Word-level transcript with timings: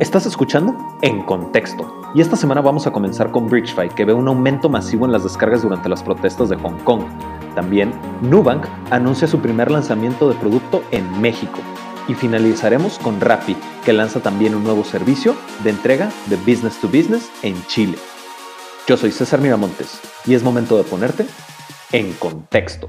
Estás 0.00 0.26
escuchando 0.26 0.74
En 1.02 1.22
Contexto. 1.22 2.02
Y 2.16 2.20
esta 2.20 2.34
semana 2.34 2.60
vamos 2.60 2.84
a 2.88 2.90
comenzar 2.90 3.30
con 3.30 3.46
BridgeFi, 3.46 3.90
que 3.90 4.04
ve 4.04 4.12
un 4.12 4.26
aumento 4.26 4.68
masivo 4.68 5.06
en 5.06 5.12
las 5.12 5.22
descargas 5.22 5.62
durante 5.62 5.88
las 5.88 6.02
protestas 6.02 6.48
de 6.48 6.56
Hong 6.56 6.78
Kong. 6.82 7.04
También, 7.54 7.92
Nubank 8.20 8.66
anuncia 8.90 9.28
su 9.28 9.38
primer 9.38 9.70
lanzamiento 9.70 10.28
de 10.28 10.34
producto 10.34 10.82
en 10.90 11.20
México. 11.20 11.60
Y 12.08 12.14
finalizaremos 12.14 12.98
con 12.98 13.20
Rappi, 13.20 13.56
que 13.84 13.92
lanza 13.92 14.18
también 14.18 14.56
un 14.56 14.64
nuevo 14.64 14.82
servicio 14.82 15.36
de 15.62 15.70
entrega 15.70 16.10
de 16.26 16.36
business 16.38 16.80
to 16.80 16.88
business 16.88 17.30
en 17.42 17.54
Chile. 17.68 17.96
Yo 18.88 18.96
soy 18.96 19.12
César 19.12 19.40
Miramontes 19.40 20.00
y 20.26 20.34
es 20.34 20.42
momento 20.42 20.76
de 20.76 20.82
ponerte 20.82 21.24
en 21.92 22.12
contexto. 22.14 22.88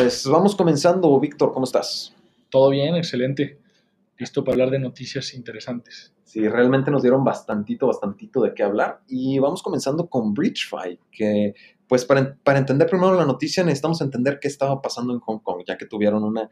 Pues 0.00 0.26
vamos 0.26 0.56
comenzando. 0.56 1.20
Víctor, 1.20 1.52
¿cómo 1.52 1.64
estás? 1.64 2.14
Todo 2.48 2.70
bien, 2.70 2.96
excelente. 2.96 3.58
Listo 4.16 4.42
para 4.42 4.54
hablar 4.54 4.70
de 4.70 4.78
noticias 4.78 5.34
interesantes. 5.34 6.14
Sí, 6.24 6.48
realmente 6.48 6.90
nos 6.90 7.02
dieron 7.02 7.22
bastantito, 7.22 7.86
bastantito 7.86 8.40
de 8.40 8.54
qué 8.54 8.62
hablar. 8.62 9.02
Y 9.08 9.38
vamos 9.40 9.62
comenzando 9.62 10.08
con 10.08 10.32
BridgeFi, 10.32 10.98
que 11.12 11.52
pues 11.86 12.06
para, 12.06 12.34
para 12.42 12.58
entender 12.58 12.88
primero 12.88 13.14
la 13.14 13.26
noticia 13.26 13.62
necesitamos 13.62 14.00
entender 14.00 14.38
qué 14.40 14.48
estaba 14.48 14.80
pasando 14.80 15.12
en 15.12 15.20
Hong 15.20 15.40
Kong, 15.40 15.64
ya 15.68 15.76
que 15.76 15.84
tuvieron 15.84 16.24
una 16.24 16.48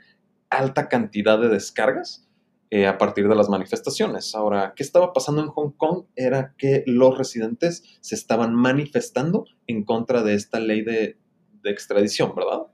alta 0.51 0.87
cantidad 0.91 1.41
de 1.41 1.49
descargas 1.49 2.29
eh, 2.69 2.87
a 2.87 2.99
partir 2.99 3.29
de 3.29 3.35
las 3.35 3.49
manifestaciones. 3.49 4.35
Ahora, 4.35 4.75
¿qué 4.77 4.83
estaba 4.83 5.15
pasando 5.15 5.41
en 5.41 5.49
Hong 5.49 5.71
Kong? 5.71 6.05
Era 6.17 6.55
que 6.59 6.85
los 6.87 7.17
residentes 7.17 7.99
se 8.03 8.15
estaban 8.15 8.55
manifestando 8.55 9.47
en 9.67 9.85
contra 9.85 10.23
de 10.23 10.35
esta 10.35 10.61
ley 10.61 10.83
de, 10.83 11.17
de 11.63 11.71
extradición, 11.71 12.35
¿verdad? 12.37 12.67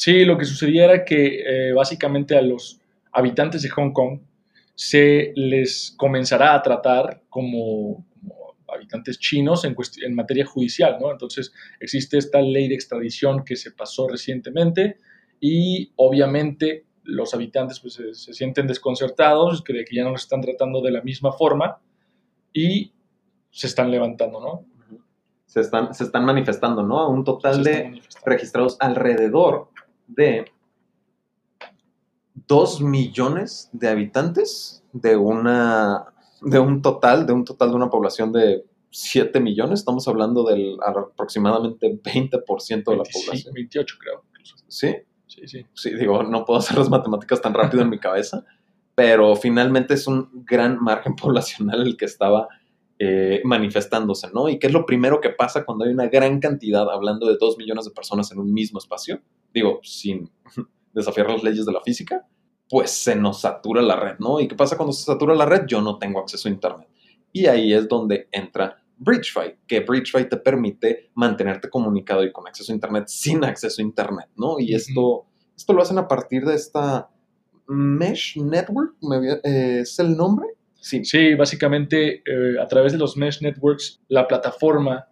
Sí, 0.00 0.24
lo 0.24 0.38
que 0.38 0.46
sucedía 0.46 0.86
era 0.86 1.04
que 1.04 1.42
eh, 1.44 1.72
básicamente 1.74 2.34
a 2.34 2.40
los 2.40 2.80
habitantes 3.12 3.60
de 3.60 3.68
Hong 3.68 3.92
Kong 3.92 4.20
se 4.74 5.34
les 5.36 5.92
comenzará 5.94 6.54
a 6.54 6.62
tratar 6.62 7.24
como, 7.28 8.06
como 8.18 8.54
habitantes 8.74 9.18
chinos 9.18 9.62
en, 9.66 9.76
en, 10.02 10.14
materia 10.14 10.46
judicial, 10.46 10.96
¿no? 10.98 11.12
Entonces 11.12 11.52
existe 11.80 12.16
esta 12.16 12.40
ley 12.40 12.66
de 12.68 12.76
extradición 12.76 13.44
que 13.44 13.56
se 13.56 13.72
pasó 13.72 14.08
recientemente 14.08 14.96
y 15.38 15.92
obviamente 15.96 16.86
los 17.02 17.34
habitantes 17.34 17.80
pues, 17.80 17.92
se, 17.92 18.14
se 18.14 18.32
sienten 18.32 18.66
desconcertados, 18.66 19.62
creen 19.62 19.84
que 19.86 19.96
ya 19.96 20.04
no 20.04 20.12
los 20.12 20.22
están 20.22 20.40
tratando 20.40 20.80
de 20.80 20.92
la 20.92 21.02
misma 21.02 21.32
forma 21.32 21.78
y 22.54 22.94
se 23.50 23.66
están 23.66 23.90
levantando, 23.90 24.40
¿no? 24.40 24.64
Se 25.44 25.60
están, 25.60 25.92
se 25.92 26.04
están 26.04 26.24
manifestando, 26.24 26.82
¿no? 26.82 27.06
Un 27.10 27.22
total 27.22 27.62
de 27.62 28.00
registrados 28.24 28.78
alrededor 28.80 29.68
de 30.14 30.50
2 32.46 32.80
millones 32.82 33.70
de 33.72 33.88
habitantes 33.88 34.84
de 34.92 35.16
una 35.16 36.06
de 36.42 36.58
un 36.58 36.82
total 36.82 37.26
de 37.26 37.32
un 37.32 37.44
total 37.44 37.70
de 37.70 37.76
una 37.76 37.90
población 37.90 38.32
de 38.32 38.64
7 38.90 39.40
millones, 39.40 39.80
estamos 39.80 40.06
hablando 40.08 40.44
del 40.44 40.76
aproximadamente 40.84 41.86
20% 41.86 42.90
de 42.90 42.96
la 42.96 43.04
población. 43.04 43.54
28 43.54 43.96
creo. 44.00 44.24
¿Sí? 44.66 44.94
Sí, 45.26 45.46
sí. 45.46 45.64
Sí, 45.74 45.94
digo, 45.94 46.22
no 46.24 46.44
puedo 46.44 46.58
hacer 46.58 46.76
las 46.76 46.90
matemáticas 46.90 47.40
tan 47.40 47.54
rápido 47.54 47.82
en 47.82 47.88
mi 47.88 47.98
cabeza, 47.98 48.44
pero 48.94 49.36
finalmente 49.36 49.94
es 49.94 50.06
un 50.06 50.44
gran 50.44 50.82
margen 50.82 51.14
poblacional 51.20 51.82
el 51.86 51.96
que 51.96 52.06
estaba 52.06 52.48
eh, 52.98 53.40
manifestándose, 53.44 54.28
¿no? 54.34 54.48
¿Y 54.48 54.58
qué 54.58 54.66
es 54.66 54.72
lo 54.72 54.84
primero 54.84 55.20
que 55.20 55.30
pasa 55.30 55.64
cuando 55.64 55.84
hay 55.84 55.92
una 55.92 56.08
gran 56.08 56.40
cantidad, 56.40 56.90
hablando 56.90 57.28
de 57.28 57.36
2 57.38 57.58
millones 57.58 57.84
de 57.84 57.92
personas 57.92 58.30
en 58.32 58.40
un 58.40 58.52
mismo 58.52 58.78
espacio? 58.78 59.20
Digo, 59.52 59.80
sin 59.82 60.30
desafiar 60.92 61.30
las 61.30 61.42
leyes 61.42 61.66
de 61.66 61.72
la 61.72 61.80
física, 61.80 62.26
pues 62.68 62.90
se 62.90 63.16
nos 63.16 63.40
satura 63.40 63.82
la 63.82 63.96
red, 63.96 64.18
¿no? 64.18 64.40
¿Y 64.40 64.46
qué 64.46 64.54
pasa 64.54 64.76
cuando 64.76 64.92
se 64.92 65.04
satura 65.04 65.34
la 65.34 65.46
red? 65.46 65.66
Yo 65.66 65.80
no 65.80 65.98
tengo 65.98 66.20
acceso 66.20 66.48
a 66.48 66.52
Internet. 66.52 66.88
Y 67.32 67.46
ahí 67.46 67.72
es 67.72 67.88
donde 67.88 68.28
entra 68.30 68.82
BridgeFi, 68.96 69.56
que 69.66 69.80
BridgeFi 69.80 70.28
te 70.28 70.36
permite 70.36 71.10
mantenerte 71.14 71.70
comunicado 71.70 72.22
y 72.22 72.32
con 72.32 72.46
acceso 72.46 72.70
a 72.70 72.74
Internet 72.74 73.04
sin 73.08 73.44
acceso 73.44 73.80
a 73.80 73.84
Internet, 73.84 74.28
¿no? 74.36 74.60
Y 74.60 74.74
esto, 74.74 75.26
esto 75.56 75.72
lo 75.72 75.82
hacen 75.82 75.98
a 75.98 76.06
partir 76.06 76.44
de 76.44 76.54
esta 76.54 77.10
Mesh 77.66 78.36
Network, 78.36 78.94
eh, 79.44 79.80
¿es 79.82 79.98
el 79.98 80.16
nombre? 80.16 80.46
Sí, 80.74 81.04
sí 81.04 81.34
básicamente 81.34 82.22
eh, 82.26 82.60
a 82.60 82.66
través 82.66 82.92
de 82.92 82.98
los 82.98 83.16
Mesh 83.16 83.42
Networks, 83.42 84.00
la 84.08 84.28
plataforma 84.28 85.08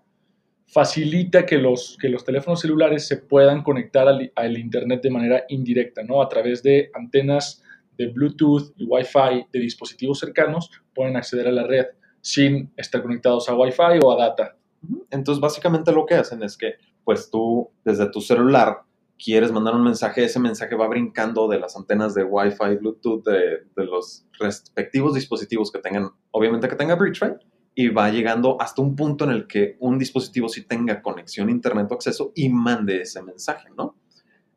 facilita 0.68 1.46
que 1.46 1.56
los, 1.56 1.96
que 2.00 2.08
los 2.08 2.24
teléfonos 2.24 2.60
celulares 2.60 3.06
se 3.06 3.16
puedan 3.16 3.62
conectar 3.62 4.06
al, 4.06 4.58
Internet 4.58 5.02
de 5.02 5.10
manera 5.10 5.44
indirecta, 5.48 6.02
¿no? 6.02 6.20
A 6.20 6.28
través 6.28 6.62
de 6.62 6.90
antenas 6.94 7.62
de 7.96 8.08
Bluetooth 8.08 8.74
y 8.76 8.84
Wi-Fi 8.84 9.46
de 9.50 9.58
dispositivos 9.58 10.20
cercanos, 10.20 10.70
pueden 10.94 11.16
acceder 11.16 11.48
a 11.48 11.52
la 11.52 11.66
red 11.66 11.86
sin 12.20 12.70
estar 12.76 13.02
conectados 13.02 13.48
a 13.48 13.54
Wi-Fi 13.54 13.98
o 14.02 14.12
a 14.12 14.16
data. 14.16 14.56
Entonces, 15.10 15.40
básicamente 15.40 15.90
lo 15.90 16.04
que 16.04 16.14
hacen 16.14 16.42
es 16.42 16.56
que, 16.56 16.74
pues 17.02 17.30
tú, 17.30 17.70
desde 17.84 18.10
tu 18.10 18.20
celular, 18.20 18.82
quieres 19.18 19.50
mandar 19.50 19.74
un 19.74 19.82
mensaje, 19.82 20.24
ese 20.24 20.38
mensaje 20.38 20.76
va 20.76 20.86
brincando 20.86 21.48
de 21.48 21.58
las 21.58 21.76
antenas 21.76 22.14
de 22.14 22.24
Wi-Fi, 22.24 22.76
Bluetooth, 22.78 23.24
de, 23.24 23.64
los 23.74 24.26
respectivos 24.38 25.14
dispositivos 25.14 25.72
que 25.72 25.80
tengan, 25.80 26.10
obviamente 26.30 26.68
que 26.68 26.76
tenga 26.76 26.94
BridgeFi, 26.94 27.32
y 27.80 27.90
va 27.90 28.10
llegando 28.10 28.60
hasta 28.60 28.82
un 28.82 28.96
punto 28.96 29.22
en 29.22 29.30
el 29.30 29.46
que 29.46 29.76
un 29.78 30.00
dispositivo 30.00 30.48
sí 30.48 30.66
tenga 30.66 31.00
conexión, 31.00 31.48
internet 31.48 31.86
o 31.88 31.94
acceso 31.94 32.32
y 32.34 32.48
mande 32.48 33.02
ese 33.02 33.22
mensaje, 33.22 33.68
¿no? 33.76 33.94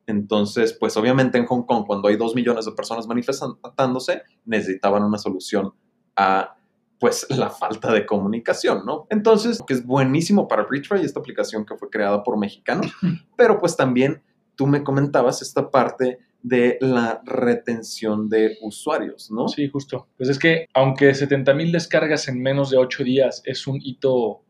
Entonces, 0.08 0.74
pues 0.74 0.98
obviamente 0.98 1.38
en 1.38 1.46
Hong 1.46 1.62
Kong, 1.62 1.86
cuando 1.86 2.08
hay 2.08 2.16
dos 2.16 2.34
millones 2.34 2.66
de 2.66 2.72
personas 2.72 3.06
manifestándose, 3.06 4.24
necesitaban 4.44 5.04
una 5.04 5.20
solución 5.20 5.72
a 6.16 6.56
pues 6.98 7.28
la 7.30 7.52
falta 7.52 7.94
de 7.94 8.08
comunicación, 8.08 8.88
¿no? 8.88 9.06
Entonces, 9.12 9.62
que 9.68 9.76
es 9.76 9.86
buenísimo 9.86 10.48
para 10.48 10.64
BridgeFi, 10.64 11.06
esta 11.06 11.20
aplicación 11.20 11.64
que 11.64 11.78
fue 11.78 11.92
creada 11.92 12.24
por 12.24 12.40
mexicanos, 12.40 12.92
pero 13.38 13.60
pues 13.60 13.78
también 13.78 14.24
tú 14.56 14.66
me 14.66 14.84
comentabas 14.84 15.44
esta 15.44 15.70
parte 15.70 16.18
de 16.44 16.78
la 16.82 17.22
retención 17.24 18.30
de 18.30 18.58
usuarios, 18.62 19.30
¿no? 19.32 19.48
Sí, 19.48 19.68
justo. 19.70 20.08
Pues 20.18 20.30
es 20.30 20.40
que 20.40 20.66
aunque 20.74 21.14
70 21.14 21.54
mil 21.54 21.72
descargas 21.72 22.28
en 22.28 22.42
menos 22.42 22.72
de 22.72 22.78
8 22.78 23.04
días 23.04 23.42
es 23.46 23.68
un 23.68 23.80
hito 23.82 24.42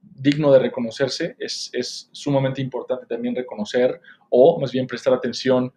digno 0.00 0.52
de 0.52 0.58
reconocerse, 0.58 1.36
es, 1.38 1.70
es, 1.72 2.08
sumamente 2.12 2.60
importante 2.60 3.06
también 3.06 3.34
reconocer 3.34 4.00
o 4.30 4.60
más 4.60 4.72
bien 4.72 4.86
prestar 4.86 5.14
atención 5.14 5.72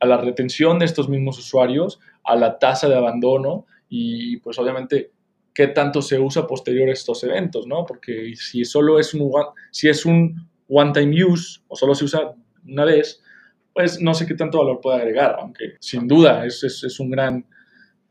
a 0.00 0.06
la 0.06 0.16
retención 0.16 0.78
de 0.78 0.86
estos 0.86 1.08
mismos 1.08 1.38
usuarios, 1.38 2.00
a 2.24 2.36
la 2.36 2.58
tasa 2.58 2.88
de 2.88 2.96
abandono 2.96 3.66
y 3.88 4.38
pues 4.38 4.58
obviamente 4.58 5.12
qué 5.54 5.68
tanto 5.68 6.02
se 6.02 6.18
usa 6.18 6.46
posterior 6.46 6.88
a 6.88 6.92
estos 6.92 7.24
eventos, 7.24 7.66
¿no? 7.66 7.86
Porque 7.86 8.34
si 8.36 8.64
solo 8.64 8.98
es 8.98 9.14
un, 9.14 9.30
si 9.70 9.88
es 9.88 10.04
un 10.04 10.48
one-time 10.68 11.24
use 11.24 11.60
o 11.68 11.76
solo 11.76 11.94
se 11.94 12.04
usa 12.04 12.34
una 12.66 12.84
vez, 12.84 13.22
pues 13.76 14.00
no 14.00 14.14
sé 14.14 14.26
qué 14.26 14.34
tanto 14.34 14.56
valor 14.56 14.80
puede 14.80 14.96
agregar, 14.96 15.36
aunque 15.38 15.76
sin 15.80 16.08
duda 16.08 16.46
es, 16.46 16.64
es, 16.64 16.82
es 16.82 16.98
un 16.98 17.10
gran 17.10 17.46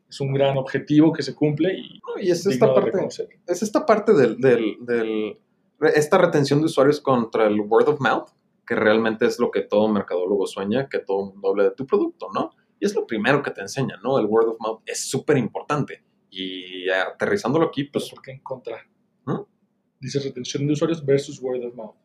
es 0.08 0.22
un 0.22 0.32
gran 0.32 0.56
objetivo 0.58 1.12
que 1.12 1.24
se 1.24 1.34
cumple 1.34 1.74
y, 1.74 2.00
no, 2.00 2.22
y 2.22 2.30
es, 2.30 2.46
esta 2.46 2.72
parte, 2.72 2.92
es 3.48 3.64
esta 3.64 3.84
parte 3.84 4.14
del, 4.14 4.38
del, 4.40 4.78
del, 4.82 5.40
esta 5.96 6.20
retención 6.20 6.60
de 6.60 6.66
usuarios 6.66 7.02
contra 7.02 7.48
el 7.48 7.60
word 7.62 7.90
of 7.90 8.00
mouth, 8.00 8.30
que 8.64 8.76
realmente 8.76 9.26
es 9.26 9.40
lo 9.40 9.50
que 9.50 9.62
todo 9.62 9.88
mercadólogo 9.88 10.46
sueña, 10.46 10.88
que 10.88 11.00
todo 11.00 11.32
mundo 11.32 11.50
hable 11.50 11.64
de 11.64 11.72
tu 11.72 11.88
producto, 11.88 12.28
¿no? 12.32 12.52
Y 12.80 12.86
es 12.86 12.94
lo 12.94 13.08
primero 13.08 13.42
que 13.42 13.50
te 13.50 13.62
enseña, 13.62 14.00
¿no? 14.04 14.20
El 14.20 14.28
word 14.28 14.50
of 14.50 14.58
mouth 14.60 14.84
es 14.86 15.10
súper 15.10 15.38
importante. 15.38 16.04
Y 16.30 16.88
aterrizándolo 16.90 17.66
aquí, 17.66 17.86
pues... 17.86 18.08
¿Por 18.10 18.22
qué 18.22 18.32
en 18.32 18.40
contra? 18.42 18.78
¿no? 19.26 19.50
Dice 20.00 20.20
retención 20.20 20.68
de 20.68 20.74
usuarios 20.74 21.04
versus 21.04 21.42
word 21.42 21.66
of 21.66 21.74
mouth. 21.74 21.96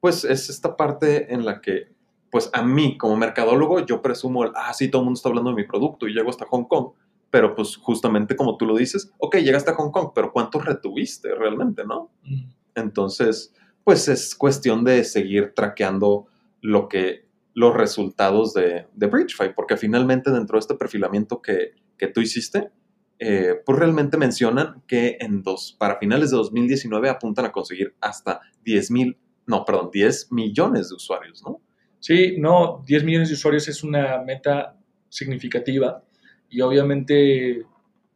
Pues 0.00 0.24
es 0.24 0.48
esta 0.48 0.74
parte 0.76 1.32
en 1.32 1.44
la 1.44 1.60
que 1.60 1.91
pues 2.32 2.48
a 2.54 2.62
mí 2.62 2.96
como 2.96 3.14
mercadólogo 3.14 3.84
yo 3.84 4.00
presumo, 4.00 4.44
el, 4.44 4.52
ah, 4.56 4.72
sí, 4.72 4.88
todo 4.88 5.02
el 5.02 5.04
mundo 5.04 5.18
está 5.18 5.28
hablando 5.28 5.50
de 5.50 5.56
mi 5.56 5.64
producto 5.64 6.08
y 6.08 6.14
llego 6.14 6.30
hasta 6.30 6.46
Hong 6.46 6.64
Kong, 6.64 6.92
pero 7.30 7.54
pues 7.54 7.76
justamente 7.76 8.34
como 8.36 8.56
tú 8.56 8.64
lo 8.64 8.74
dices, 8.74 9.12
ok, 9.18 9.36
llegaste 9.36 9.70
a 9.70 9.74
Hong 9.74 9.90
Kong, 9.90 10.12
pero 10.14 10.32
¿cuántos 10.32 10.64
retuviste 10.64 11.34
realmente, 11.34 11.84
no? 11.84 12.10
Mm. 12.22 12.44
Entonces, 12.74 13.54
pues 13.84 14.08
es 14.08 14.34
cuestión 14.34 14.82
de 14.82 15.04
seguir 15.04 15.52
traqueando 15.54 16.26
lo 16.62 16.88
que, 16.88 17.26
los 17.52 17.74
resultados 17.74 18.54
de, 18.54 18.86
de 18.94 19.06
BridgeFi, 19.08 19.50
porque 19.54 19.76
finalmente 19.76 20.30
dentro 20.30 20.56
de 20.56 20.60
este 20.60 20.74
perfilamiento 20.74 21.42
que, 21.42 21.74
que 21.98 22.08
tú 22.08 22.22
hiciste, 22.22 22.70
eh, 23.18 23.60
pues 23.66 23.78
realmente 23.78 24.16
mencionan 24.16 24.82
que 24.86 25.18
en 25.20 25.42
dos, 25.42 25.76
para 25.78 25.98
finales 25.98 26.30
de 26.30 26.38
2019 26.38 27.10
apuntan 27.10 27.44
a 27.44 27.52
conseguir 27.52 27.94
hasta 28.00 28.40
10 28.64 28.90
mil, 28.90 29.18
no, 29.46 29.66
perdón, 29.66 29.90
10 29.92 30.32
millones 30.32 30.88
de 30.88 30.94
usuarios, 30.94 31.42
¿no? 31.42 31.60
Sí, 32.02 32.34
no, 32.36 32.82
10 32.84 33.04
millones 33.04 33.28
de 33.28 33.34
usuarios 33.34 33.68
es 33.68 33.84
una 33.84 34.18
meta 34.18 34.76
significativa 35.08 36.02
y 36.50 36.60
obviamente 36.60 37.64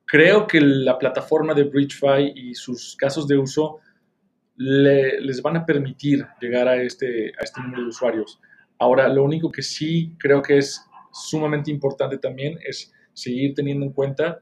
creo 0.04 0.44
que 0.44 0.60
la 0.60 0.98
plataforma 0.98 1.54
de 1.54 1.62
BridgeFi 1.62 2.32
y 2.34 2.54
sus 2.56 2.96
casos 2.96 3.28
de 3.28 3.38
uso 3.38 3.78
les 4.56 5.40
van 5.40 5.58
a 5.58 5.64
permitir 5.64 6.26
llegar 6.40 6.66
a 6.66 6.82
este, 6.82 7.32
a 7.38 7.44
este 7.44 7.60
número 7.60 7.82
de 7.82 7.88
usuarios. 7.90 8.40
Ahora, 8.80 9.08
lo 9.08 9.22
único 9.22 9.52
que 9.52 9.62
sí 9.62 10.16
creo 10.18 10.42
que 10.42 10.58
es 10.58 10.84
sumamente 11.12 11.70
importante 11.70 12.18
también 12.18 12.58
es 12.66 12.92
seguir 13.12 13.54
teniendo 13.54 13.86
en 13.86 13.92
cuenta 13.92 14.40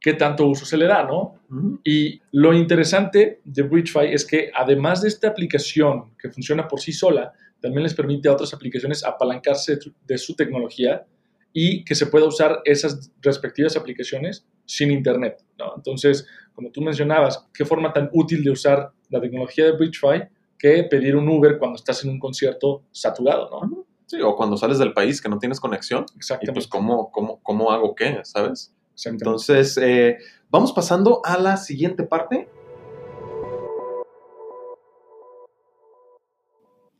qué 0.00 0.12
tanto 0.12 0.46
uso 0.46 0.64
se 0.64 0.76
le 0.76 0.86
da, 0.86 1.02
¿no? 1.02 1.34
Y 1.82 2.20
lo 2.30 2.54
interesante 2.54 3.40
de 3.42 3.62
BridgeFi 3.64 4.12
es 4.12 4.24
que 4.24 4.52
además 4.54 5.02
de 5.02 5.08
esta 5.08 5.26
aplicación 5.26 6.16
que 6.16 6.30
funciona 6.30 6.68
por 6.68 6.78
sí 6.78 6.92
sola, 6.92 7.32
también 7.60 7.82
les 7.82 7.94
permite 7.94 8.28
a 8.28 8.32
otras 8.32 8.52
aplicaciones 8.54 9.04
apalancarse 9.04 9.78
de 10.06 10.18
su 10.18 10.34
tecnología 10.34 11.06
y 11.52 11.84
que 11.84 11.94
se 11.94 12.06
pueda 12.06 12.26
usar 12.26 12.60
esas 12.64 13.10
respectivas 13.20 13.76
aplicaciones 13.76 14.46
sin 14.64 14.90
internet, 14.90 15.44
¿no? 15.58 15.72
Entonces, 15.76 16.26
como 16.52 16.70
tú 16.70 16.80
mencionabas, 16.82 17.48
qué 17.54 17.64
forma 17.64 17.92
tan 17.92 18.10
útil 18.12 18.44
de 18.44 18.50
usar 18.50 18.92
la 19.08 19.20
tecnología 19.20 19.64
de 19.64 19.72
BridgeFi 19.72 20.28
que 20.58 20.84
pedir 20.84 21.16
un 21.16 21.28
Uber 21.28 21.58
cuando 21.58 21.76
estás 21.76 22.04
en 22.04 22.10
un 22.10 22.18
concierto 22.18 22.82
saturado, 22.90 23.48
¿no? 23.50 23.86
Sí, 24.06 24.20
o 24.22 24.34
cuando 24.36 24.56
sales 24.56 24.78
del 24.78 24.92
país 24.92 25.20
que 25.20 25.28
no 25.28 25.38
tienes 25.38 25.60
conexión. 25.60 26.06
Exactamente. 26.16 26.50
Y 26.50 26.54
pues, 26.54 26.66
¿cómo, 26.66 27.10
cómo, 27.12 27.40
cómo 27.42 27.70
hago 27.70 27.94
qué? 27.94 28.20
¿Sabes? 28.24 28.74
Entonces, 29.04 29.78
eh, 29.78 30.16
vamos 30.50 30.72
pasando 30.72 31.20
a 31.24 31.38
la 31.38 31.56
siguiente 31.56 32.04
parte. 32.04 32.48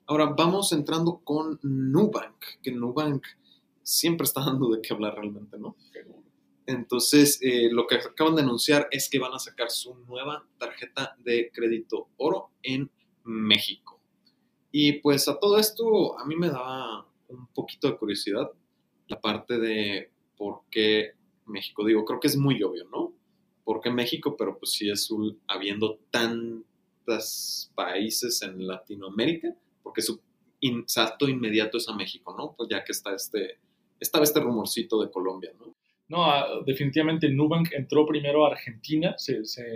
Ahora 0.08 0.24
vamos 0.34 0.72
entrando 0.72 1.20
con 1.22 1.60
Nubank, 1.62 2.62
que 2.62 2.72
Nubank 2.72 3.26
siempre 3.82 4.24
está 4.24 4.40
dando 4.40 4.70
de 4.70 4.80
qué 4.80 4.94
hablar 4.94 5.14
realmente, 5.16 5.58
¿no? 5.58 5.76
Entonces, 6.64 7.38
eh, 7.42 7.68
lo 7.70 7.86
que 7.86 7.96
acaban 7.96 8.34
de 8.34 8.40
anunciar 8.40 8.88
es 8.90 9.10
que 9.10 9.18
van 9.18 9.34
a 9.34 9.38
sacar 9.38 9.70
su 9.70 9.94
nueva 10.06 10.46
tarjeta 10.56 11.14
de 11.18 11.50
crédito 11.52 12.08
oro 12.16 12.52
en 12.62 12.90
México. 13.24 14.00
Y 14.72 14.92
pues 15.00 15.28
a 15.28 15.38
todo 15.38 15.58
esto, 15.58 16.18
a 16.18 16.24
mí 16.24 16.36
me 16.36 16.48
da 16.48 17.04
un 17.28 17.46
poquito 17.48 17.88
de 17.88 17.98
curiosidad 17.98 18.50
la 19.08 19.20
parte 19.20 19.58
de 19.58 20.10
por 20.38 20.62
qué 20.70 21.12
México. 21.44 21.84
Digo, 21.84 22.06
creo 22.06 22.18
que 22.18 22.28
es 22.28 22.36
muy 22.38 22.62
obvio, 22.62 22.88
¿no? 22.88 23.12
¿Por 23.62 23.82
qué 23.82 23.90
México? 23.90 24.38
Pero 24.38 24.58
pues 24.58 24.72
sí 24.72 24.88
es 24.88 25.10
habiendo 25.46 25.98
tantos 26.10 27.70
países 27.74 28.40
en 28.40 28.66
Latinoamérica, 28.66 29.54
porque 29.88 30.02
su 30.02 30.20
salto 30.84 31.30
inmediato 31.30 31.78
es 31.78 31.88
a 31.88 31.96
México, 31.96 32.34
¿no? 32.36 32.54
Pues 32.54 32.68
ya 32.68 32.84
que 32.84 32.92
está 32.92 33.14
este, 33.14 33.56
estaba 33.98 34.22
este 34.22 34.38
rumorcito 34.38 35.00
de 35.00 35.10
Colombia, 35.10 35.50
¿no? 35.58 35.74
No, 36.08 36.24
ah, 36.26 36.46
definitivamente 36.66 37.30
Nubank 37.30 37.72
entró 37.72 38.04
primero 38.04 38.44
a 38.44 38.50
Argentina, 38.50 39.16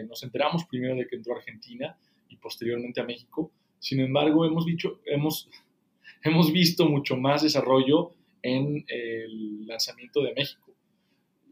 nos 0.06 0.22
enteramos 0.22 0.66
primero 0.66 0.96
de 0.96 1.06
que 1.06 1.16
entró 1.16 1.32
a 1.32 1.38
Argentina 1.38 1.96
y 2.28 2.36
posteriormente 2.36 3.00
a 3.00 3.04
México. 3.04 3.50
Sin 3.78 4.00
embargo, 4.00 4.44
hemos, 4.44 4.66
dicho, 4.66 5.00
hemos, 5.06 5.48
hemos 6.22 6.52
visto 6.52 6.86
mucho 6.86 7.16
más 7.16 7.42
desarrollo 7.42 8.10
en 8.42 8.84
el 8.88 9.66
lanzamiento 9.66 10.22
de 10.22 10.34
México. 10.34 10.74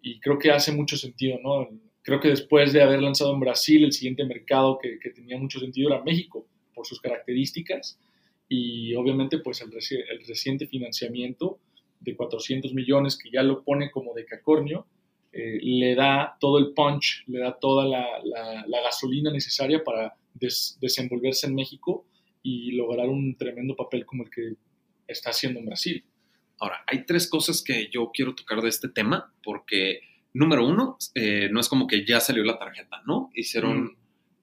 Y 0.03 0.21
creo 0.21 0.39
que 0.39 0.51
hace 0.51 0.71
mucho 0.71 0.99
sentido, 0.99 1.39
¿no? 1.43 1.67
Creo 2.03 2.21
que 2.21 2.29
después 2.29 2.75
de 2.75 2.83
haber 2.83 3.01
lanzado 3.01 3.33
en 3.33 3.41
Brasil, 3.41 3.85
el 3.85 3.93
siguiente 3.93 4.25
mercado 4.27 4.79
que, 4.79 4.99
que 4.99 5.09
tenía 5.09 5.39
mucho 5.39 5.61
sentido 5.61 5.89
era 5.89 6.05
México, 6.05 6.47
por 6.75 6.87
sus 6.87 7.01
características 7.01 7.99
y 8.51 8.95
obviamente 8.97 9.39
pues 9.39 9.63
el, 9.63 9.71
el 9.73 10.27
reciente 10.27 10.67
financiamiento 10.67 11.61
de 12.01 12.17
400 12.17 12.75
millones 12.75 13.17
que 13.17 13.31
ya 13.31 13.43
lo 13.43 13.63
pone 13.63 13.91
como 13.91 14.13
de 14.13 14.27
cacornio, 14.27 14.87
eh, 15.33 15.61
le 15.63 15.95
da 15.95 16.37
todo 16.41 16.59
el 16.59 16.73
punch, 16.75 17.23
le 17.29 17.39
da 17.39 17.57
toda 17.59 17.87
la, 17.87 18.05
la, 18.25 18.83
gasolina 18.83 19.31
necesaria 19.31 19.85
para 19.85 20.17
desenvolverse 20.35 21.47
en 21.47 21.55
México 21.55 22.07
y 22.43 22.73
lograr 22.73 23.09
un 23.09 23.37
tremendo 23.37 23.77
papel 23.77 24.05
como 24.05 24.25
el 24.25 24.31
que 24.31 24.55
está 25.07 25.31
haciendo 25.31 25.61
en 25.61 25.67
Brasil. 25.67 26.05
Ahora, 26.59 26.83
hay 26.89 27.07
tres 27.07 27.31
cosas 27.31 27.63
que 27.63 27.89
yo 27.93 28.11
quiero 28.13 28.35
tocar 28.35 28.61
de 28.61 28.69
este 28.69 28.89
tema, 28.89 29.33
porque 29.45 30.01
número 30.35 30.67
uno, 30.67 30.97
eh, 31.15 31.49
no 31.53 31.61
es 31.61 31.69
como 31.69 31.87
que 31.87 32.05
ya 32.05 32.19
salió 32.19 32.43
la 32.43 32.59
tarjeta, 32.59 33.01
¿no? 33.07 33.31
Hicieron, 33.33 33.85
mm. 33.85 33.97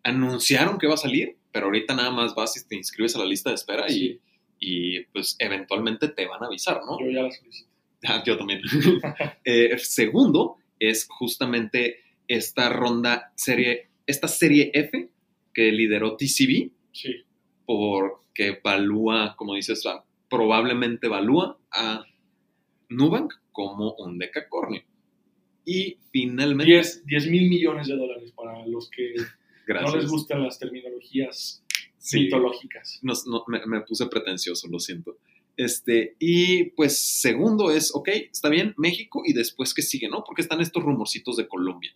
Anunciaron 0.08 0.78
que 0.78 0.88
va 0.88 0.96
a 0.96 0.98
salir, 0.98 1.38
pero 1.52 1.66
ahorita 1.66 1.96
nada 1.96 2.12
más 2.12 2.36
vas 2.36 2.58
y 2.58 2.68
te 2.68 2.76
inscribes 2.76 3.16
a 3.16 3.20
la 3.20 3.26
lista 3.26 3.50
de 3.50 3.56
espera 3.56 3.92
y 3.92 4.20
y 4.60 5.04
pues 5.06 5.36
eventualmente 5.40 6.10
te 6.10 6.26
van 6.26 6.44
a 6.44 6.48
avisar, 6.48 6.82
¿no? 6.86 7.00
Yo 7.00 7.12
ya 7.12 7.24
la 7.24 7.32
solicité. 7.32 7.70
Ah, 8.06 8.24
yo 8.26 8.38
también. 8.38 8.62
Eh, 9.44 9.78
segundo 9.80 10.58
es 10.80 11.08
justamente 11.10 12.02
esta 12.28 12.70
ronda 12.70 13.32
serie, 13.36 13.90
esta 14.06 14.28
serie 14.28 14.72
F 14.74 15.10
que 15.54 15.72
lideró 15.72 16.16
TCB. 16.16 16.72
Sí. 16.92 17.24
Porque 17.66 18.60
evalúa, 18.64 19.36
como 19.36 19.56
dices, 19.56 19.84
probablemente 20.30 21.08
evalúa 21.08 21.58
a 21.72 22.06
Nubank 22.90 23.34
como 23.52 23.94
un 23.96 24.18
decacornio. 24.18 24.84
Y 25.66 25.98
finalmente... 26.12 26.82
10 27.06 27.28
mil 27.28 27.50
millones 27.50 27.88
de 27.88 27.96
dólares 27.96 28.32
para 28.32 28.66
los 28.66 28.90
que 28.90 29.16
no 29.68 29.96
les 29.96 30.10
gustan 30.10 30.44
las 30.44 30.60
terminologías 30.60 31.64
mitológicas. 32.14 33.00
me, 33.02 33.82
puse 33.82 34.06
pretencioso, 34.08 34.68
lo 34.70 34.80
siento. 34.80 35.18
Este, 35.58 36.16
y 36.20 36.66
pues 36.72 37.20
segundo 37.20 37.72
es, 37.72 37.94
ok, 37.94 38.10
está 38.32 38.50
bien, 38.50 38.76
México 38.78 39.24
y 39.26 39.34
después 39.34 39.74
que 39.74 39.82
sigue, 39.82 40.08
¿no? 40.08 40.24
Porque 40.24 40.44
están 40.44 40.62
estos 40.62 40.84
rumorcitos 40.84 41.36
de 41.36 41.48
Colombia. 41.48 41.92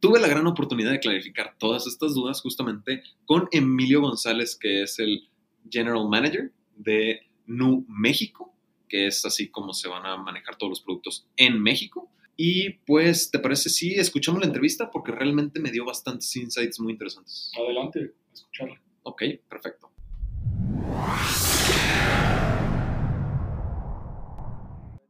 Tuve 0.00 0.20
la 0.20 0.28
gran 0.28 0.46
oportunidad 0.46 0.90
de 0.90 1.00
clarificar 1.00 1.56
todas 1.58 1.86
estas 1.86 2.14
dudas 2.14 2.42
justamente 2.42 3.02
con 3.24 3.48
Emilio 3.52 4.02
González, 4.02 4.56
que 4.56 4.82
es 4.82 4.98
el 4.98 5.28
General 5.70 6.06
Manager 6.08 6.52
de 6.76 7.20
Nu 7.46 7.86
México, 7.88 8.54
que 8.88 9.06
es 9.06 9.24
así 9.24 9.48
como 9.50 9.72
se 9.72 9.88
van 9.88 10.04
a 10.04 10.16
manejar 10.18 10.56
todos 10.56 10.70
los 10.70 10.80
productos 10.82 11.26
en 11.36 11.60
México. 11.60 12.10
Y 12.42 12.70
pues, 12.86 13.30
¿te 13.30 13.38
parece 13.38 13.68
si 13.68 13.96
escuchamos 13.96 14.40
la 14.40 14.46
entrevista? 14.46 14.90
Porque 14.90 15.12
realmente 15.12 15.60
me 15.60 15.70
dio 15.70 15.84
bastantes 15.84 16.34
insights 16.36 16.80
muy 16.80 16.92
interesantes. 16.92 17.52
Adelante, 17.54 18.14
escucharla. 18.32 18.80
Ok, 19.02 19.24
perfecto. 19.46 19.90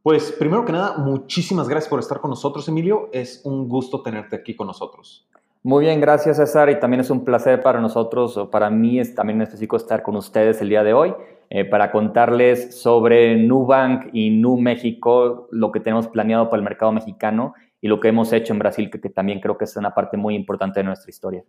Pues 0.03 0.33
primero 0.33 0.65
que 0.65 0.73
nada, 0.73 0.97
muchísimas 0.97 1.69
gracias 1.69 1.89
por 1.89 2.01
estar 2.01 2.19
con 2.19 2.31
nosotros, 2.31 2.67
Emilio. 2.67 3.09
Es 3.13 3.39
un 3.45 3.69
gusto 3.69 4.01
tenerte 4.01 4.35
aquí 4.35 4.53
con 4.53 4.67
nosotros. 4.67 5.25
Muy 5.63 5.85
bien, 5.85 6.01
gracias 6.01 6.35
César 6.35 6.69
y 6.69 6.81
también 6.81 6.99
es 6.99 7.09
un 7.11 7.23
placer 7.23 7.61
para 7.61 7.79
nosotros, 7.79 8.35
o 8.35 8.49
para 8.49 8.69
mí 8.69 8.99
es 8.99 9.15
también 9.15 9.41
específico 9.41 9.77
estar 9.77 10.03
con 10.03 10.17
ustedes 10.17 10.59
el 10.59 10.67
día 10.67 10.83
de 10.83 10.91
hoy 10.91 11.13
eh, 11.53 11.65
para 11.65 11.91
contarles 11.91 12.79
sobre 12.79 13.35
Nubank 13.35 14.05
y 14.13 14.29
Nu 14.29 14.55
México, 14.55 15.49
lo 15.51 15.69
que 15.73 15.81
tenemos 15.81 16.07
planeado 16.07 16.49
para 16.49 16.59
el 16.59 16.63
mercado 16.63 16.93
mexicano 16.93 17.55
y 17.81 17.89
lo 17.89 17.99
que 17.99 18.07
hemos 18.07 18.31
hecho 18.31 18.53
en 18.53 18.59
Brasil, 18.59 18.89
que 18.89 19.09
también 19.09 19.41
creo 19.41 19.57
que 19.57 19.65
es 19.65 19.75
una 19.75 19.93
parte 19.93 20.15
muy 20.15 20.33
importante 20.33 20.79
de 20.79 20.85
nuestra 20.85 21.09
historia. 21.09 21.43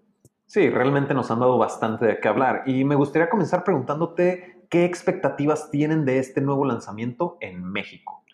Sí, 0.45 0.69
realmente 0.71 1.15
nos 1.15 1.31
han 1.31 1.39
dado 1.39 1.57
bastante 1.57 2.05
de 2.05 2.19
qué 2.19 2.27
hablar 2.27 2.65
y 2.67 2.83
me 2.83 2.97
gustaría 2.97 3.31
comenzar 3.31 3.63
preguntándote 3.63 4.65
qué 4.69 4.85
expectativas 4.85 5.71
tienen 5.71 6.05
de 6.05 6.19
este 6.19 6.41
nuevo 6.41 6.65
lanzamiento 6.65 7.37
en 7.41 7.63
México. 7.63 8.25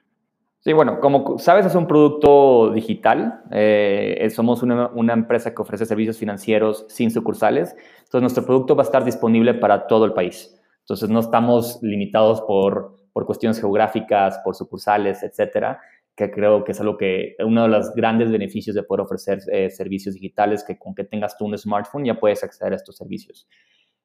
Sí, 0.60 0.72
bueno, 0.72 1.00
como 1.00 1.38
sabes, 1.38 1.66
es 1.66 1.74
un 1.74 1.86
producto 1.86 2.72
digital. 2.72 3.42
Eh, 3.50 4.26
somos 4.34 4.62
una, 4.62 4.88
una, 4.94 5.12
empresa 5.12 5.54
que 5.54 5.60
ofrece 5.60 5.84
servicios 5.84 6.16
financieros 6.16 6.86
sin 6.88 7.10
sucursales. 7.10 7.76
Entonces, 7.98 8.22
nuestro 8.22 8.46
producto 8.46 8.74
va 8.74 8.84
a 8.84 8.86
estar 8.86 9.04
disponible 9.04 9.52
para 9.52 9.86
todo 9.86 10.06
el 10.06 10.14
país. 10.14 10.57
Entonces, 10.88 11.10
no 11.10 11.20
estamos 11.20 11.78
limitados 11.82 12.40
por, 12.42 12.96
por 13.12 13.26
cuestiones 13.26 13.60
geográficas, 13.60 14.40
por 14.44 14.54
sucursales, 14.54 15.22
etcétera 15.22 15.78
que 16.18 16.32
creo 16.32 16.64
que 16.64 16.72
es 16.72 16.80
algo 16.80 16.96
que 16.96 17.36
uno 17.38 17.62
de 17.62 17.68
los 17.68 17.94
grandes 17.94 18.28
beneficios 18.28 18.74
de 18.74 18.82
poder 18.82 19.02
ofrecer 19.02 19.38
eh, 19.52 19.70
servicios 19.70 20.16
digitales, 20.16 20.64
que 20.64 20.76
con 20.76 20.92
que 20.92 21.04
tengas 21.04 21.38
tú 21.38 21.44
un 21.44 21.56
smartphone 21.56 22.04
ya 22.04 22.18
puedes 22.18 22.42
acceder 22.42 22.72
a 22.72 22.76
estos 22.76 22.96
servicios. 22.96 23.46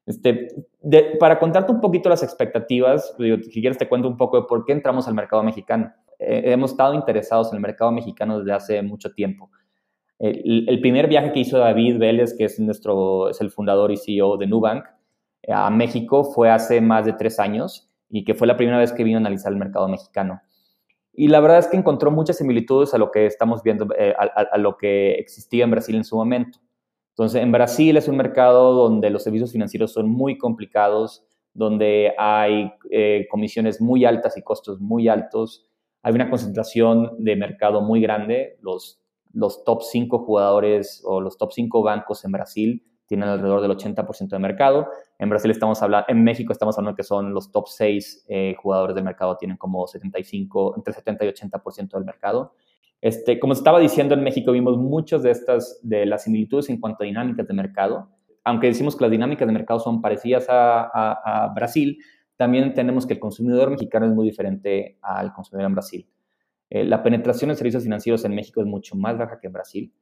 Este, 0.05 0.49
para 1.19 1.39
contarte 1.39 1.71
un 1.71 1.81
poquito 1.81 2.09
las 2.09 2.21
expectativas, 2.21 3.15
si 3.17 3.61
quieres 3.61 3.79
te 3.79 3.89
cuento 3.89 4.07
un 4.07 4.15
poco 4.15 4.39
de 4.39 4.47
por 4.47 4.63
qué 4.63 4.73
entramos 4.73 5.07
al 5.07 5.15
mercado 5.15 5.41
mexicano. 5.41 5.91
Eh, 6.19 6.51
hemos 6.51 6.71
estado 6.71 6.93
interesados 6.93 7.49
en 7.51 7.55
el 7.55 7.61
mercado 7.61 7.91
mexicano 7.91 8.37
desde 8.37 8.53
hace 8.53 8.81
mucho 8.83 9.11
tiempo. 9.13 9.49
El, 10.19 10.69
el, 10.69 10.79
primer 10.81 11.07
viaje 11.07 11.33
que 11.33 11.39
hizo 11.39 11.57
David 11.57 11.97
Vélez, 11.97 12.35
que 12.37 12.45
es, 12.45 12.59
nuestro, 12.59 13.29
es 13.29 13.41
el 13.41 13.49
fundador 13.49 13.91
y 13.91 13.97
CEO 13.97 14.37
de 14.37 14.45
Nubank, 14.45 14.85
a 15.47 15.69
México 15.69 16.23
fue 16.23 16.49
hace 16.49 16.81
más 16.81 17.05
de 17.05 17.13
tres 17.13 17.39
años 17.39 17.89
y 18.09 18.23
que 18.23 18.33
fue 18.33 18.47
la 18.47 18.55
primera 18.55 18.77
vez 18.77 18.93
que 18.93 19.03
vino 19.03 19.17
a 19.17 19.21
analizar 19.21 19.51
el 19.51 19.59
mercado 19.59 19.87
mexicano. 19.87 20.41
Y 21.13 21.27
la 21.27 21.39
verdad 21.39 21.59
es 21.59 21.67
que 21.67 21.77
encontró 21.77 22.11
muchas 22.11 22.37
similitudes 22.37 22.93
a 22.93 22.97
lo 22.97 23.11
que 23.11 23.25
estamos 23.25 23.61
viendo, 23.61 23.87
eh, 23.97 24.15
a, 24.17 24.57
lo 24.57 24.77
que 24.77 25.11
existía 25.13 25.63
en 25.63 25.71
Brasil 25.71 25.95
en 25.95 26.03
su 26.03 26.15
momento. 26.15 26.59
Entonces, 27.09 27.43
en 27.43 27.51
Brasil 27.51 27.95
es 27.97 28.07
un 28.07 28.17
mercado 28.17 28.73
donde 28.73 29.11
los 29.11 29.23
servicios 29.23 29.51
financieros 29.51 29.93
son 29.93 30.09
muy 30.09 30.37
complicados, 30.39 31.23
donde 31.53 32.13
hay 32.17 32.71
eh, 32.89 33.27
comisiones 33.29 33.79
muy 33.79 34.05
altas 34.05 34.37
y 34.37 34.41
costos 34.41 34.79
muy 34.79 35.07
altos. 35.07 35.69
hay 36.01 36.15
una 36.15 36.29
concentración 36.29 37.11
de 37.19 37.35
mercado 37.35 37.81
muy 37.81 38.01
grande. 38.01 38.57
Los, 38.61 38.99
los 39.33 39.63
top 39.63 39.83
5 39.83 40.19
jugadores 40.19 41.03
o 41.05 41.21
los 41.21 41.37
top 41.37 41.51
5 41.51 41.83
bancos 41.83 42.25
en 42.25 42.31
Brasil 42.31 42.83
tienen 43.07 43.29
alrededor 43.29 43.61
del 43.61 43.71
80% 43.71 44.29
de 44.29 44.39
mercado. 44.39 44.87
En 45.19 45.29
Brasil 45.29 45.51
estamos 45.51 45.81
hablando, 45.81 46.05
en 46.09 46.23
México 46.23 46.53
estamos 46.53 46.77
hablando 46.77 46.95
que 46.95 47.03
son 47.03 47.33
los 47.33 47.51
top 47.51 47.67
6 47.67 48.25
eh, 48.27 48.55
jugadores 48.61 48.95
del 48.95 49.03
mercado, 49.03 49.37
tienen 49.37 49.57
como 49.57 49.87
75, 49.87 50.75
entre 50.77 50.93
70 50.93 51.25
y 51.25 51.27
80% 51.29 51.91
del 51.91 52.05
mercado. 52.05 52.53
Este, 53.03 53.37
como 53.37 53.51
estaba 53.51 53.79
diciendo, 53.79 54.13
en 54.13 54.23
México 54.23 54.53
vimos 54.53 54.77
muchas 54.77 55.23
de 55.23 55.31
estas, 55.31 55.77
de 55.83 56.05
las 56.05 56.23
similitudes 56.23 56.69
en 56.69 56.79
cuanto 56.79 57.03
a 57.03 57.05
dinámicas 57.05 57.45
de 57.45 57.53
mercado. 57.53 58.09
Aunque 58.45 58.67
decimos 58.67 58.95
que 58.95 59.03
las 59.03 59.11
dinámicas 59.11 59.45
de 59.45 59.53
mercado 59.53 59.81
son 59.81 60.01
parecidas 60.01 60.45
a, 60.49 61.51
Brasil, 61.53 61.97
también 62.37 62.73
tenemos 62.73 63.05
que 63.05 63.13
el 63.13 63.19
consumidor 63.19 63.69
mexicano 63.69 64.05
es 64.05 64.13
muy 64.13 64.25
diferente 64.25 64.97
al 65.01 65.33
consumidor 65.33 65.67
en 65.67 65.73
Brasil. 65.73 66.07
Eh, 66.69 66.85
la 66.85 67.03
penetración 67.03 67.49
en 67.49 67.57
servicios 67.57 67.83
financieros 67.83 68.23
en 68.23 68.35
México 68.35 68.61
es 68.61 68.67
mucho 68.67 68.95
más 68.95 69.17
baja 69.17 69.37
que 69.37 69.47
en 69.47 69.53
Brasil. 69.53 69.93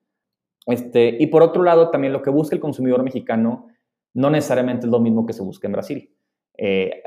Este, 0.65 1.17
y 1.19 1.27
por 1.27 1.43
otro 1.43 1.63
lado, 1.63 1.89
también 1.89 2.13
lo 2.13 2.21
que 2.21 2.29
busca 2.29 2.55
el 2.55 2.61
consumidor 2.61 3.03
mexicano 3.03 3.67
no 4.13 4.29
necesariamente 4.29 4.85
es 4.85 4.91
lo 4.91 4.99
mismo 4.99 5.25
que 5.25 5.33
se 5.33 5.41
busca 5.41 5.67
en 5.67 5.73
Brasil. 5.73 6.15
Eh, 6.57 7.01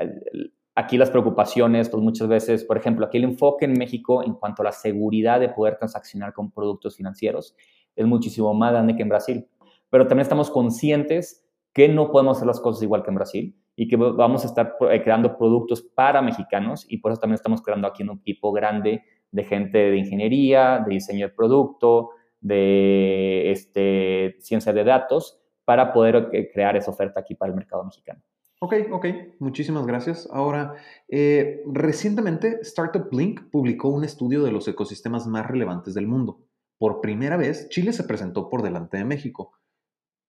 aquí 0.75 0.97
las 0.97 1.09
preocupaciones, 1.09 1.89
pues 1.89 2.03
muchas 2.03 2.27
veces, 2.27 2.63
por 2.65 2.77
ejemplo, 2.77 3.05
aquí 3.05 3.17
el 3.17 3.23
enfoque 3.23 3.65
en 3.65 3.73
México 3.73 4.23
en 4.23 4.33
cuanto 4.33 4.61
a 4.61 4.65
la 4.65 4.71
seguridad 4.71 5.39
de 5.39 5.49
poder 5.49 5.77
transaccionar 5.77 6.33
con 6.33 6.51
productos 6.51 6.97
financieros 6.97 7.55
es 7.95 8.05
muchísimo 8.05 8.53
más 8.53 8.73
grande 8.73 8.95
que 8.95 9.03
en 9.03 9.09
Brasil. 9.09 9.47
Pero 9.89 10.07
también 10.07 10.23
estamos 10.23 10.51
conscientes 10.51 11.45
que 11.73 11.87
no 11.87 12.11
podemos 12.11 12.37
hacer 12.37 12.47
las 12.47 12.59
cosas 12.59 12.83
igual 12.83 13.03
que 13.03 13.09
en 13.09 13.15
Brasil 13.15 13.55
y 13.75 13.87
que 13.87 13.95
vamos 13.95 14.43
a 14.43 14.47
estar 14.47 14.75
eh, 14.89 15.01
creando 15.01 15.37
productos 15.37 15.81
para 15.81 16.21
mexicanos 16.21 16.85
y 16.89 16.97
por 16.97 17.11
eso 17.11 17.21
también 17.21 17.35
estamos 17.35 17.61
creando 17.61 17.87
aquí 17.87 18.03
un 18.03 18.11
equipo 18.11 18.51
grande 18.51 19.03
de 19.31 19.43
gente 19.43 19.77
de 19.77 19.97
ingeniería, 19.97 20.83
de 20.85 20.93
diseño 20.93 21.27
de 21.27 21.33
producto, 21.33 22.11
de 22.45 23.49
este, 23.49 24.35
ciencia 24.39 24.71
de 24.71 24.83
datos, 24.83 25.39
para 25.65 25.91
poder 25.91 26.29
eh, 26.31 26.51
crear 26.53 26.77
esa 26.77 26.91
oferta 26.91 27.19
aquí 27.19 27.33
para 27.33 27.49
el 27.49 27.57
mercado 27.57 27.83
mexicano. 27.83 28.21
Ok, 28.61 28.73
ok, 28.91 29.05
muchísimas 29.39 29.85
gracias. 29.87 30.29
Ahora, 30.31 30.75
eh, 31.09 31.63
recientemente 31.65 32.59
Startup 32.61 33.07
Link 33.11 33.49
publicó 33.51 33.89
un 33.89 34.03
estudio 34.03 34.43
de 34.43 34.51
los 34.51 34.67
ecosistemas 34.67 35.25
más 35.25 35.47
relevantes 35.47 35.95
del 35.95 36.07
mundo. 36.07 36.39
Por 36.77 37.01
primera 37.01 37.35
vez, 37.35 37.67
Chile 37.69 37.93
se 37.93 38.03
presentó 38.03 38.47
por 38.47 38.61
delante 38.61 38.97
de 38.97 39.05
México. 39.05 39.53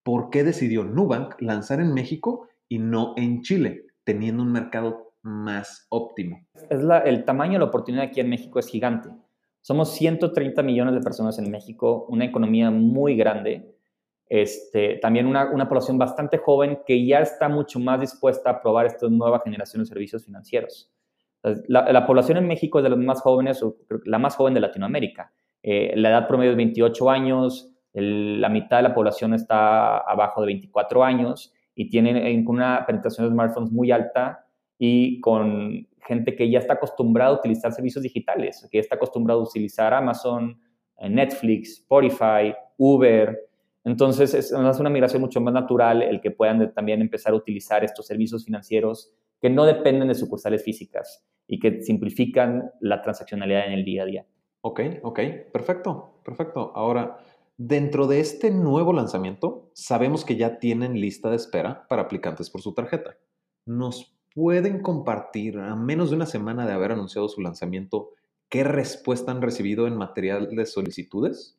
¿Por 0.03 0.31
qué 0.31 0.43
decidió 0.43 0.83
Nubank 0.83 1.39
lanzar 1.39 1.79
en 1.79 1.93
México 1.93 2.47
y 2.67 2.79
no 2.79 3.13
en 3.15 3.41
Chile, 3.43 3.85
teniendo 4.03 4.41
un 4.41 4.51
mercado 4.51 5.13
más 5.21 5.85
óptimo? 5.89 6.47
Es 6.69 6.81
el 7.05 7.25
tamaño 7.25 7.53
de 7.53 7.59
la 7.59 7.65
oportunidad 7.65 8.05
aquí 8.05 8.21
en 8.21 8.29
México 8.29 8.57
es 8.57 8.67
gigante. 8.67 9.09
Somos 9.61 9.93
130 9.95 10.63
millones 10.63 10.95
de 10.95 11.01
personas 11.01 11.39
en 11.39 11.51
México, 11.51 12.05
una 12.09 12.25
economía 12.25 12.71
muy 12.71 13.15
grande 13.15 13.77
este, 14.29 14.97
también 14.97 15.25
una, 15.25 15.69
población 15.69 15.97
bastante 15.97 16.37
joven 16.37 16.79
que 16.85 17.05
ya 17.05 17.19
está 17.19 17.47
mucho 17.47 17.79
más 17.79 17.99
dispuesta 17.99 18.49
a 18.49 18.61
probar 18.61 18.85
esta 18.85 19.07
nueva 19.07 19.39
generación 19.39 19.83
de 19.83 19.87
servicios 19.87 20.25
financieros. 20.25 20.91
La, 21.67 22.05
población 22.05 22.37
en 22.37 22.47
México 22.47 22.79
es 22.79 22.83
de 22.83 22.89
las 22.89 22.99
más 22.99 23.21
jóvenes, 23.21 23.63
la 24.03 24.19
más 24.19 24.35
joven 24.35 24.53
de 24.53 24.59
Latinoamérica. 24.59 25.31
Eh, 25.63 25.93
la 25.95 26.09
edad 26.09 26.27
promedio 26.27 26.51
es 26.51 26.57
28 26.57 27.09
años, 27.09 27.71
la 27.93 28.49
mitad 28.49 28.77
de 28.77 28.83
la 28.83 28.93
población 28.93 29.33
está 29.33 29.97
abajo 29.97 30.41
de 30.41 30.47
24 30.47 31.03
años 31.03 31.53
y 31.73 31.89
tienen 31.89 32.45
una 32.47 32.85
penetración 32.85 33.27
de 33.27 33.33
smartphones 33.33 33.71
muy 33.71 33.91
alta 33.91 34.45
y 34.77 35.19
con 35.21 35.87
gente 36.05 36.35
que 36.35 36.49
ya 36.49 36.59
está 36.59 36.73
acostumbrada 36.73 37.31
a 37.31 37.39
utilizar 37.39 37.71
servicios 37.73 38.03
digitales, 38.03 38.67
que 38.71 38.77
ya 38.77 38.81
está 38.81 38.95
acostumbrada 38.95 39.39
a 39.39 39.43
utilizar 39.43 39.93
Amazon, 39.93 40.59
eh, 40.97 41.09
Netflix, 41.09 41.79
Spotify, 41.79 42.53
Uber, 42.77 43.47
entonces, 43.87 44.33
es 44.33 44.51
una 44.51 44.89
migración 44.89 45.21
mucho 45.21 45.39
más 45.39 45.53
natural 45.53 46.01
el 46.01 46.19
que 46.19 46.29
puedan 46.29 46.73
también 46.73 46.99
empezar 46.99 47.31
a 47.31 47.37
utilizar 47.37 47.85
estos 47.85 48.05
servicios 48.05 48.43
financieros 48.43 49.13
que 49.39 49.49
no 49.49 49.63
dependen 49.63 50.09
de 50.09 50.15
sucursales 50.15 50.61
físicas 50.61 51.25
y 51.47 51.57
que 51.57 51.81
simplifican 51.81 52.69
la 52.81 53.01
transaccionalidad 53.01 53.65
en 53.65 53.71
el 53.71 53.85
día 53.85 54.03
a 54.03 54.05
día. 54.05 54.25
Ok, 54.59 54.81
ok, 55.03 55.19
perfecto, 55.53 56.19
perfecto. 56.25 56.73
Ahora, 56.75 57.17
dentro 57.55 58.07
de 58.07 58.19
este 58.19 58.51
nuevo 58.51 58.91
lanzamiento, 58.91 59.71
sabemos 59.73 60.25
que 60.25 60.35
ya 60.35 60.59
tienen 60.59 60.99
lista 60.99 61.29
de 61.29 61.37
espera 61.37 61.87
para 61.87 62.01
aplicantes 62.01 62.49
por 62.49 62.61
su 62.61 62.73
tarjeta. 62.73 63.15
¿Nos 63.65 64.16
pueden 64.37 64.83
compartir, 64.83 65.57
a 65.57 65.75
menos 65.75 66.11
de 66.11 66.15
una 66.15 66.27
semana 66.27 66.67
de 66.67 66.71
haber 66.71 66.91
anunciado 66.91 67.27
su 67.27 67.41
lanzamiento, 67.41 68.11
qué 68.49 68.63
respuesta 68.63 69.31
han 69.31 69.41
recibido 69.41 69.87
en 69.87 69.97
material 69.97 70.55
de 70.55 70.67
solicitudes? 70.67 71.57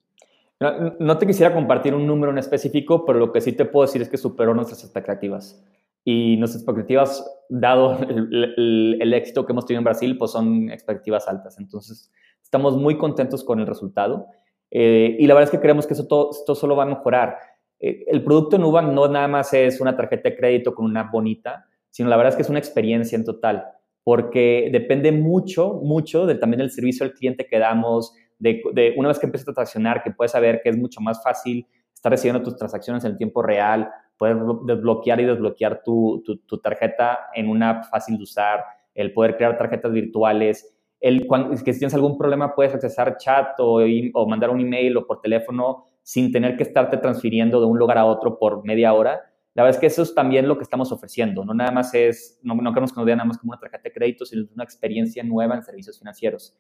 No, 0.61 1.19
te 1.19 1.27
quisiera 1.27 1.53
compartir 1.53 1.93
un 1.93 2.07
número 2.07 2.31
en 2.31 2.39
específico, 2.39 3.05
pero 3.05 3.19
lo 3.19 3.33
que 3.33 3.41
sí 3.41 3.53
te 3.53 3.65
puedo 3.65 3.85
decir 3.85 4.01
es 4.01 4.09
que 4.09 4.17
superó 4.17 4.55
nuestras 4.55 4.85
expectativas. 4.85 5.61
Y 6.05 6.37
nuestras 6.37 6.63
expectativas, 6.63 7.29
dado 7.49 7.99
el, 8.09 9.13
éxito 9.13 9.45
que 9.45 9.55
hemos 9.55 9.67
tenido 9.67 9.81
en 9.81 9.85
Brasil, 9.85 10.17
pues 10.17 10.31
son 10.31 10.71
expectativas 10.71 11.27
altas. 11.27 11.59
Entonces, 11.59 12.13
estamos 12.41 12.77
muy 12.77 12.97
contentos 12.97 13.43
con 13.43 13.59
el 13.59 13.67
resultado. 13.67 14.29
Eh, 14.71 15.17
y 15.19 15.27
la 15.27 15.35
verdad 15.35 15.49
es 15.49 15.51
que 15.51 15.61
creemos 15.61 15.85
que 15.85 15.95
eso 15.95 16.07
todo, 16.07 16.31
esto 16.31 16.55
solo 16.55 16.77
va 16.77 16.85
a 16.85 16.87
mejorar. 16.87 17.39
Eh, 17.81 18.05
el 18.07 18.23
producto 18.23 18.57
Nubank 18.57 18.93
no 18.93 19.09
nada 19.09 19.27
más 19.27 19.53
es 19.53 19.81
una 19.81 19.97
tarjeta 19.97 20.29
de 20.29 20.37
crédito 20.37 20.77
con 20.77 20.87
una 20.87 21.11
bonita, 21.11 21.67
sino 21.99 22.11
la 22.11 22.17
verdad 22.17 22.31
es 22.31 22.37
que 22.37 22.43
es 22.43 22.49
una 22.49 22.61
experiencia 22.61 23.17
en 23.17 23.25
total, 23.25 23.65
porque 24.05 24.69
depende 24.71 25.11
mucho, 25.11 25.81
mucho 25.83 26.27
del, 26.27 26.39
también 26.39 26.61
del 26.61 26.71
servicio 26.71 27.05
al 27.05 27.13
cliente 27.13 27.45
que 27.45 27.59
damos, 27.59 28.15
de, 28.39 28.63
una 28.97 29.09
vez 29.09 29.19
que 29.19 29.27
empiezas 29.27 29.49
a 29.49 29.53
transaccionar, 29.53 30.05
que 30.05 30.13
puedes 30.13 30.31
saber 30.31 30.61
que 30.63 30.69
es 30.69 30.79
mucho 30.79 31.01
más 31.01 31.21
fácil 31.25 31.67
estar 31.93 32.13
recibiendo 32.13 32.41
tus 32.41 32.55
transacciones 32.55 33.05
en 33.05 33.17
tiempo 33.17 33.43
real, 33.43 33.91
poder 34.17 34.37
desbloquear 34.65 35.21
y 35.23 35.25
desbloquear 35.25 35.83
tu, 35.83 36.23
tu, 36.25 36.59
tarjeta 36.59 37.19
en 37.35 37.49
una 37.49 37.83
fácil 37.83 38.17
de 38.17 38.23
usar, 38.23 38.63
el 38.95 39.13
poder 39.13 39.37
crear 39.37 39.59
tarjetas 39.59 39.91
virtuales, 39.91 40.73
el 41.01 41.27
que 41.65 41.73
si 41.73 41.81
tienes 41.81 41.95
algún 41.95 42.17
problema 42.17 42.55
puedes 42.55 42.73
accesar 42.75 43.17
chat 43.17 43.59
o, 43.59 43.81
o 44.15 44.29
mandar 44.29 44.51
un 44.51 44.61
email 44.61 44.99
o 44.99 45.05
por 45.05 45.21
teléfono 45.21 45.87
sin 46.05 46.31
tener 46.31 46.57
que 46.57 46.63
estarte 46.63 46.97
transfiriendo 46.99 47.59
de 47.59 47.67
un 47.67 47.77
lugar 47.77 47.99
a 47.99 48.05
otro 48.05 48.39
por 48.39 48.65
media 48.65 48.95
hora. 48.95 49.28
La 49.59 49.65
verdad 49.65 49.75
es 49.75 49.81
que 49.81 49.87
eso 49.89 50.03
es 50.03 50.15
también 50.15 50.47
lo 50.47 50.57
que 50.57 50.63
estamos 50.63 50.93
ofreciendo. 50.93 51.45
No 51.45 51.53
nada 51.53 51.73
más 51.73 51.93
es, 51.93 52.39
no, 52.45 52.55
no 52.55 52.71
queremos 52.71 52.93
que 52.93 53.01
nos 53.01 53.05
vean 53.05 53.19
nada 53.19 53.27
más 53.27 53.39
como 53.39 53.51
una 53.51 53.59
tarjeta 53.59 53.83
de 53.83 53.93
crédito, 53.93 54.25
sino 54.25 54.47
una 54.55 54.63
experiencia 54.63 55.25
nueva 55.25 55.57
en 55.57 55.65
servicios 55.65 55.99
financieros. 55.99 56.57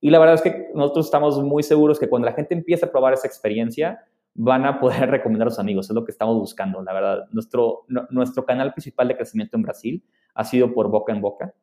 Y 0.00 0.08
la 0.08 0.18
verdad 0.18 0.36
es 0.36 0.40
que 0.40 0.70
nosotros 0.74 1.04
estamos 1.04 1.44
muy 1.44 1.62
seguros 1.62 2.00
que 2.00 2.08
cuando 2.08 2.24
la 2.24 2.32
gente 2.32 2.54
empiece 2.54 2.86
a 2.86 2.90
probar 2.90 3.12
esa 3.12 3.26
experiencia, 3.26 3.98
van 4.32 4.64
a 4.64 4.80
poder 4.80 5.10
recomendar 5.10 5.48
a 5.48 5.50
sus 5.50 5.58
amigos. 5.58 5.90
Es 5.90 5.94
lo 5.94 6.06
que 6.06 6.10
estamos 6.10 6.36
buscando, 6.38 6.82
la 6.82 6.94
verdad. 6.94 7.26
Nuestro, 7.32 7.84
nuestro 8.08 8.46
canal 8.46 8.72
principal 8.72 9.08
de 9.08 9.16
crecimiento 9.16 9.58
en 9.58 9.62
Brasil 9.64 10.04
ha 10.32 10.42
sido 10.42 10.72
por 10.72 10.88
boca 10.88 11.12
en 11.12 11.20
boca. 11.20 11.54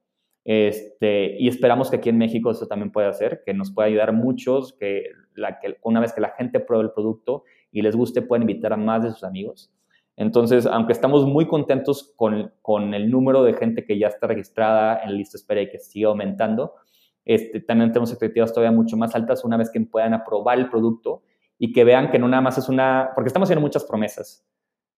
Este, 0.44 1.36
y 1.40 1.48
esperamos 1.48 1.90
que 1.90 1.96
aquí 1.96 2.10
en 2.10 2.20
México 2.20 2.52
eso 2.52 2.68
también 2.68 2.92
pueda 2.92 3.10
hacer, 3.10 3.42
que 3.44 3.56
nos 3.56 3.72
pueda 3.74 3.88
ayudar 3.88 4.14
muchos, 4.14 4.74
que, 4.80 5.06
la, 5.34 5.60
que 5.60 5.78
una 5.82 6.00
vez 6.00 6.14
que 6.14 6.22
la 6.22 6.36
gente 6.38 6.60
pruebe 6.60 6.84
el 6.84 6.92
producto 6.92 7.44
y 7.72 7.82
les 7.82 7.96
guste, 7.96 8.22
pueden 8.22 8.44
invitar 8.44 8.72
a 8.72 8.78
más 8.78 9.02
de 9.02 9.10
sus 9.10 9.24
amigos. 9.24 9.72
Entonces, 10.18 10.66
aunque 10.66 10.94
estamos 10.94 11.26
muy 11.26 11.48
contentos 11.48 12.14
con, 12.16 12.54
con 12.62 12.94
el 12.94 13.12
número 13.12 13.44
de 13.44 13.54
gente 13.54 13.86
que 13.86 14.00
ya 14.00 14.08
está 14.08 14.28
registrada 14.28 15.02
en 15.04 15.18
lista 15.18 15.38
espera 15.38 15.62
y 15.62 15.70
que 15.70 15.80
sigue 15.80 16.06
aumentando, 16.06 16.74
este, 17.26 17.60
también 17.60 17.92
tenemos 17.92 18.12
expectativas 18.12 18.54
todavía 18.54 18.76
mucho 18.76 18.96
más 18.96 19.16
altas 19.16 19.44
una 19.44 19.58
vez 19.58 19.72
que 19.72 19.82
puedan 19.82 20.14
aprobar 20.14 20.58
el 20.60 20.70
producto 20.70 21.24
y 21.58 21.74
que 21.74 21.84
vean 21.84 22.12
que 22.12 22.20
no 22.20 22.28
nada 22.28 22.42
más 22.42 22.58
es 22.58 22.70
una, 22.70 23.10
porque 23.16 23.28
estamos 23.28 23.48
haciendo 23.48 23.62
muchas 23.62 23.84
promesas, 23.84 24.48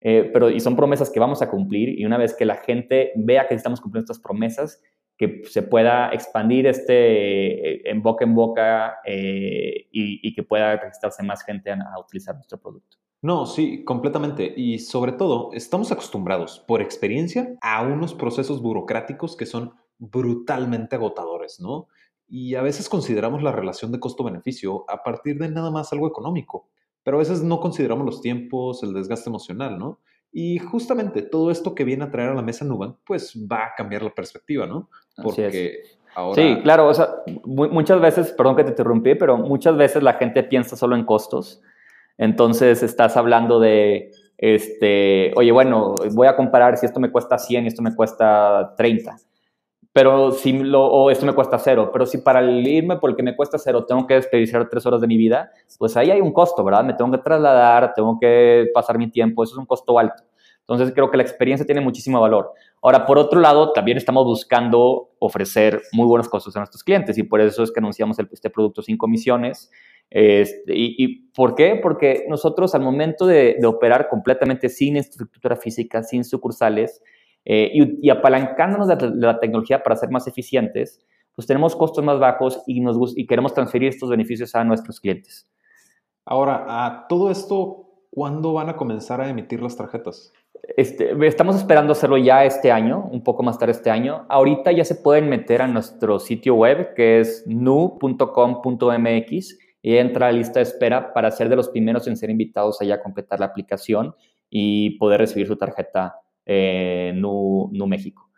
eh, 0.01 0.29
pero 0.33 0.49
y 0.49 0.59
son 0.59 0.75
promesas 0.75 1.09
que 1.09 1.19
vamos 1.19 1.41
a 1.41 1.49
cumplir 1.49 1.99
y 1.99 2.05
una 2.05 2.17
vez 2.17 2.35
que 2.35 2.45
la 2.45 2.57
gente 2.57 3.13
vea 3.15 3.47
que 3.47 3.55
estamos 3.55 3.81
cumpliendo 3.81 4.11
estas 4.11 4.21
promesas, 4.21 4.83
que 5.17 5.41
se 5.45 5.63
pueda 5.63 6.09
expandir 6.09 6.67
este 6.67 7.73
eh, 7.73 7.81
en 7.85 8.03
boca 8.03 8.23
en 8.23 8.35
boca 8.35 8.97
eh, 9.05 9.87
y, 9.91 10.35
que 10.35 10.43
pueda 10.43 10.75
registrarse 10.75 11.23
más 11.23 11.43
gente 11.43 11.71
a 11.71 11.99
utilizar 11.99 12.35
nuestro 12.35 12.59
producto. 12.59 12.97
No, 13.21 13.45
sí, 13.45 13.83
completamente. 13.83 14.53
Y 14.55 14.79
sobre 14.79 15.11
todo, 15.11 15.51
estamos 15.53 15.91
acostumbrados 15.91 16.63
por 16.67 16.81
experiencia 16.81 17.57
a 17.61 17.81
unos 17.81 18.13
procesos 18.13 18.61
burocráticos 18.61 19.35
que 19.35 19.45
son 19.45 19.73
brutalmente 19.97 20.95
agotadores, 20.95 21.59
¿no? 21.59 21.87
y 22.29 22.55
a 22.55 22.61
veces 22.61 22.89
consideramos 22.89 23.41
la 23.41 23.51
relación 23.51 23.91
de 23.91 23.99
costo-beneficio 23.99 24.85
a 24.89 25.03
partir 25.03 25.37
de 25.37 25.49
nada 25.49 25.71
más 25.71 25.93
algo 25.93 26.07
económico, 26.07 26.67
pero 27.03 27.17
a 27.17 27.19
veces 27.19 27.41
no 27.41 27.59
consideramos 27.59 28.05
los 28.05 28.21
tiempos, 28.21 28.83
el 28.83 28.93
desgaste 28.93 29.29
emocional, 29.29 29.77
¿no? 29.77 29.99
Y 30.31 30.59
justamente 30.59 31.21
todo 31.21 31.51
esto 31.51 31.73
que 31.73 31.85
viene 31.85 32.03
a 32.03 32.11
traer 32.11 32.29
a 32.29 32.35
la 32.35 32.41
mesa 32.41 32.65
Nubank, 32.65 32.97
pues 33.05 33.33
va 33.49 33.67
a 33.67 33.73
cambiar 33.77 34.03
la 34.03 34.13
perspectiva, 34.13 34.65
¿no? 34.65 34.89
Porque 35.23 35.83
ahora... 36.13 36.35
Sí, 36.35 36.61
claro, 36.63 36.87
o 36.87 36.93
sea, 36.93 37.07
muchas 37.45 38.01
veces, 38.01 38.31
perdón 38.33 38.57
que 38.57 38.65
te 38.65 38.71
interrumpí, 38.71 39.15
pero 39.15 39.37
muchas 39.37 39.77
veces 39.77 40.03
la 40.03 40.13
gente 40.13 40.43
piensa 40.43 40.75
solo 40.75 40.97
en 40.97 41.05
costos. 41.05 41.61
Entonces 42.17 42.83
estás 42.83 43.17
hablando 43.17 43.59
de, 43.59 44.11
este, 44.37 45.33
oye, 45.35 45.51
bueno, 45.51 45.95
voy 46.13 46.27
a 46.27 46.35
comparar 46.35 46.77
si 46.77 46.85
esto 46.85 46.99
me 46.99 47.11
cuesta 47.11 47.37
100 47.37 47.65
y 47.65 47.67
esto 47.67 47.81
me 47.81 47.95
cuesta 47.95 48.73
30 48.77 49.17
pero 49.97 50.31
si 50.31 50.53
lo, 50.53 50.85
o 50.85 51.09
esto 51.09 51.25
me 51.25 51.33
cuesta 51.33 51.57
cero, 51.57 51.89
pero 51.91 52.05
si 52.05 52.19
para 52.19 52.43
irme 52.43 52.97
por 52.97 53.09
el 53.09 53.15
que 53.15 53.23
me 53.23 53.35
cuesta 53.35 53.57
cero 53.57 53.83
tengo 53.83 54.05
que 54.05 54.13
desperdiciar 54.13 54.69
tres 54.69 54.85
horas 54.85 55.01
de 55.01 55.07
mi 55.07 55.17
vida, 55.17 55.49
pues 55.79 55.97
ahí 55.97 56.11
hay 56.11 56.21
un 56.21 56.31
costo, 56.31 56.63
¿verdad? 56.63 56.83
Me 56.83 56.93
tengo 56.93 57.09
que 57.09 57.17
trasladar, 57.17 57.95
tengo 57.95 58.19
que 58.19 58.67
pasar 58.75 58.99
mi 58.99 59.09
tiempo, 59.09 59.43
eso 59.43 59.53
es 59.55 59.57
un 59.57 59.65
costo 59.65 59.97
alto. 59.97 60.21
Entonces 60.67 60.93
creo 60.93 61.09
que 61.09 61.15
la 61.15 61.23
experiencia 61.23 61.65
tiene 61.65 61.79
muchísimo 61.79 62.19
valor. 62.19 62.51
Ahora, 62.81 63.05
por 63.05 63.17
otro 63.17 63.39
lado, 63.39 63.71
también 63.71 63.97
estamos 63.97 64.25
buscando 64.25 65.11
ofrecer 65.19 65.81
muy 65.93 66.05
buenos 66.05 66.27
costos 66.27 66.55
a 66.57 66.59
nuestros 66.59 66.83
clientes 66.83 67.17
y 67.17 67.23
por 67.23 67.39
eso 67.39 67.63
es 67.63 67.71
que 67.71 67.79
anunciamos 67.79 68.17
este 68.19 68.49
producto 68.49 68.81
sin 68.81 68.97
comisiones. 68.97 69.71
Este, 70.09 70.73
y, 70.75 71.29
por 71.33 71.55
qué? 71.55 71.79
Porque 71.81 72.25
nosotros 72.27 72.75
al 72.75 72.81
momento 72.81 73.25
de, 73.25 73.57
operar 73.65 74.09
completamente 74.09 74.67
sin 74.67 74.97
estructura 74.97 75.55
física, 75.55 76.03
sin 76.03 76.25
sucursales, 76.25 77.01
eh, 77.45 77.71
y, 78.01 78.09
apalancándonos 78.09 78.89
de 78.89 79.09
la, 79.15 79.39
tecnología 79.39 79.81
para 79.81 79.95
ser 79.95 80.09
más 80.09 80.27
eficientes, 80.27 80.99
pues 81.33 81.47
tenemos 81.47 81.77
costos 81.77 82.03
más 82.03 82.19
bajos 82.19 82.61
y 82.65 83.25
queremos 83.25 83.53
transferir 83.53 83.87
estos 83.87 84.09
beneficios 84.09 84.53
a 84.53 84.65
nuestros 84.65 84.99
clientes. 84.99 85.49
Ahora, 86.25 86.65
a 86.67 87.07
todo 87.07 87.31
esto, 87.31 87.87
¿cuándo 88.09 88.51
van 88.51 88.67
a 88.67 88.75
comenzar 88.75 89.21
a 89.21 89.29
emitir 89.29 89.61
las 89.61 89.77
tarjetas? 89.77 90.33
Este, 90.75 91.15
estamos 91.25 91.55
esperando 91.55 91.93
hacerlo 91.93 92.17
ya 92.17 92.43
este 92.43 92.71
año, 92.71 93.07
un 93.11 93.23
poco 93.23 93.41
más 93.41 93.57
tarde 93.57 93.71
este 93.71 93.89
año. 93.89 94.25
Ahorita 94.27 94.71
ya 94.73 94.83
se 94.83 94.95
pueden 94.95 95.29
meter 95.29 95.61
a 95.61 95.67
nuestro 95.67 96.19
sitio 96.19 96.55
web 96.55 96.93
que 96.93 97.21
es 97.21 97.45
nu.com.mx 97.47 98.17
y 99.81 99.95
entra 99.95 100.27
a 100.27 100.31
la 100.31 100.37
lista 100.37 100.59
de 100.59 100.63
espera 100.63 101.13
para 101.13 101.31
ser 101.31 101.47
de 101.47 101.55
los 101.55 101.69
primeros 101.69 102.07
en 102.07 102.17
ser 102.17 102.29
invitados 102.29 102.81
allá 102.81 102.95
a 102.95 103.01
completar 103.01 103.39
la 103.39 103.45
aplicación 103.45 104.13
y 104.49 104.97
poder 104.97 105.21
recibir 105.21 105.47
su 105.47 105.55
tarjeta 105.55 106.15
eh, 106.45 107.13
Nu, 107.15 107.71
México. 107.87 108.29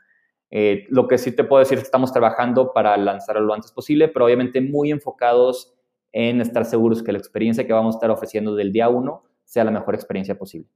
Eh, 0.51 0.85
lo 0.89 1.07
que 1.07 1.17
sí 1.17 1.35
te 1.35 1.43
puedo 1.43 1.59
decir 1.59 1.77
es 1.77 1.83
que 1.83 1.87
estamos 1.87 2.11
trabajando 2.11 2.73
para 2.73 2.95
lanzarlo 2.97 3.41
lo 3.41 3.53
antes 3.53 3.71
posible, 3.71 4.07
pero 4.07 4.25
obviamente 4.25 4.61
muy 4.61 4.91
enfocados 4.91 5.73
en 6.11 6.41
estar 6.41 6.65
seguros 6.65 7.03
que 7.03 7.11
la 7.11 7.17
experiencia 7.17 7.65
que 7.65 7.73
vamos 7.73 7.95
a 7.95 7.97
estar 7.97 8.11
ofreciendo 8.11 8.55
del 8.55 8.71
día 8.71 8.89
uno 8.89 9.23
sea 9.43 9.63
la 9.63 9.71
mejor 9.71 9.95
experiencia 9.95 10.37
posible. 10.37 10.69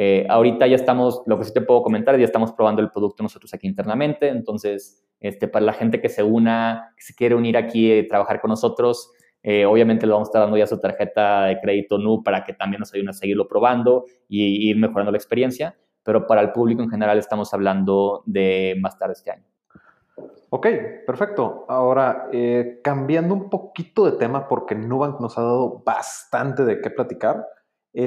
Eh, 0.00 0.24
ahorita 0.28 0.66
ya 0.68 0.76
estamos, 0.76 1.22
lo 1.26 1.38
que 1.38 1.44
sí 1.44 1.52
te 1.52 1.60
puedo 1.60 1.82
comentar, 1.82 2.16
ya 2.16 2.24
estamos 2.24 2.52
probando 2.52 2.80
el 2.80 2.90
producto 2.90 3.22
nosotros 3.22 3.52
aquí 3.52 3.66
internamente, 3.66 4.28
entonces, 4.28 5.04
este, 5.18 5.48
para 5.48 5.66
la 5.66 5.72
gente 5.72 6.00
que 6.00 6.08
se 6.08 6.22
una, 6.22 6.94
que 6.96 7.02
se 7.02 7.14
quiere 7.14 7.34
unir 7.34 7.56
aquí 7.56 7.92
y 7.92 8.06
trabajar 8.06 8.40
con 8.40 8.50
nosotros, 8.50 9.12
obviamente 9.66 10.04
le 10.04 10.12
vamos 10.12 10.28
a 10.28 10.30
estar 10.30 10.42
dando 10.42 10.58
ya 10.58 10.66
su 10.66 10.78
tarjeta 10.78 11.46
de 11.46 11.58
crédito 11.58 11.96
NU 11.96 12.22
para 12.22 12.44
que 12.44 12.52
también 12.52 12.80
nos 12.80 12.92
ayuden 12.92 13.08
a 13.08 13.12
seguirlo 13.14 13.48
probando 13.48 14.04
y 14.28 14.68
ir 14.68 14.76
mejorando 14.76 15.10
la 15.10 15.16
experiencia 15.16 15.74
pero 16.08 16.26
para 16.26 16.40
el 16.40 16.52
público 16.52 16.80
en 16.80 16.88
general 16.88 17.18
estamos 17.18 17.52
hablando 17.52 18.22
de 18.24 18.74
más 18.80 18.98
tarde 18.98 19.12
este 19.12 19.30
año. 19.30 19.44
Ok, 20.48 20.66
perfecto. 21.06 21.66
Ahora, 21.68 22.30
eh, 22.32 22.80
cambiando 22.82 23.34
un 23.34 23.50
poquito 23.50 24.06
de 24.06 24.12
tema, 24.12 24.48
porque 24.48 24.74
Nubank 24.74 25.20
nos 25.20 25.36
ha 25.36 25.42
dado 25.42 25.82
bastante 25.84 26.64
de 26.64 26.80
qué 26.80 26.88
platicar, 26.88 27.44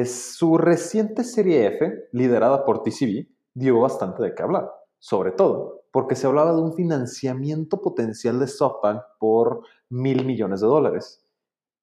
su 0.06 0.58
reciente 0.58 1.24
serie 1.24 1.68
F, 1.68 2.08
liderada 2.12 2.66
por 2.66 2.84
TCB, 2.84 3.28
dio 3.54 3.80
bastante 3.80 4.24
de 4.24 4.34
qué 4.34 4.44
hablar. 4.44 4.72
Sobre 5.00 5.32
todo 5.32 5.82
porque 5.92 6.16
se 6.16 6.26
hablaba 6.26 6.54
de 6.54 6.62
un 6.62 6.74
financiamiento 6.74 7.82
potencial 7.82 8.40
de 8.40 8.48
SoftBank 8.48 9.02
por 9.20 9.64
mil 9.90 10.26
millones 10.26 10.62
de 10.62 10.68
dólares. 10.68 11.26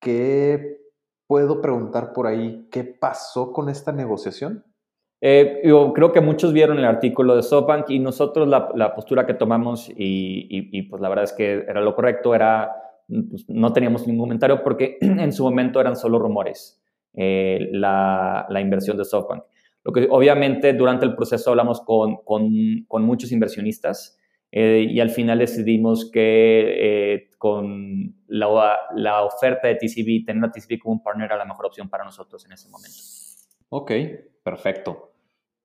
¿Qué 0.00 0.80
puedo 1.26 1.60
preguntar 1.60 2.12
por 2.12 2.26
ahí? 2.26 2.66
¿Qué 2.70 2.84
pasó 2.84 3.52
con 3.52 3.68
esta 3.68 3.92
negociación? 3.92 4.64
Eh, 5.20 5.60
yo 5.64 5.92
creo 5.92 6.12
que 6.12 6.20
muchos 6.20 6.52
vieron 6.52 6.78
el 6.78 6.84
artículo 6.84 7.36
de 7.36 7.42
SoftBank 7.42 7.90
y 7.90 7.98
nosotros 7.98 8.48
la, 8.48 8.94
postura 8.94 9.26
que 9.26 9.34
tomamos 9.34 9.90
y, 9.94 10.82
pues 10.82 11.02
la 11.02 11.08
verdad 11.08 11.24
es 11.24 11.32
que 11.32 11.64
era 11.68 11.80
lo 11.80 11.94
correcto, 11.94 12.34
era 12.34 12.72
pues, 13.08 13.48
no 13.48 13.72
teníamos 13.72 14.06
ningún 14.06 14.26
comentario 14.26 14.62
porque 14.62 14.96
en 15.00 15.32
su 15.32 15.44
momento 15.44 15.80
eran 15.80 15.96
solo 15.96 16.18
rumores 16.18 16.77
eh, 17.20 17.68
la, 17.72 18.46
inversión 18.60 18.96
de 18.96 19.04
SoftBank. 19.04 19.42
Lo 19.82 19.92
que 19.92 20.06
obviamente 20.08 20.72
durante 20.72 21.04
el 21.04 21.16
proceso 21.16 21.50
hablamos 21.50 21.80
con, 21.80 22.20
muchos 23.04 23.32
inversionistas 23.32 24.18
eh, 24.52 24.86
y 24.88 25.00
al 25.00 25.10
final 25.10 25.40
decidimos 25.40 26.10
que 26.10 27.30
con 27.38 28.14
la, 28.28 28.78
la 28.94 29.22
oferta 29.24 29.66
de 29.66 29.74
TCB, 29.74 30.24
tener 30.24 30.44
a 30.44 30.50
TCB 30.52 30.78
como 30.78 30.94
un 30.94 31.02
partner 31.02 31.26
era 31.26 31.36
la 31.36 31.44
mejor 31.44 31.66
opción 31.66 31.88
para 31.88 32.04
nosotros 32.04 32.44
en 32.46 32.52
ese 32.52 32.68
momento. 32.68 32.98
Ok, 33.70 33.92
perfecto. 34.44 35.12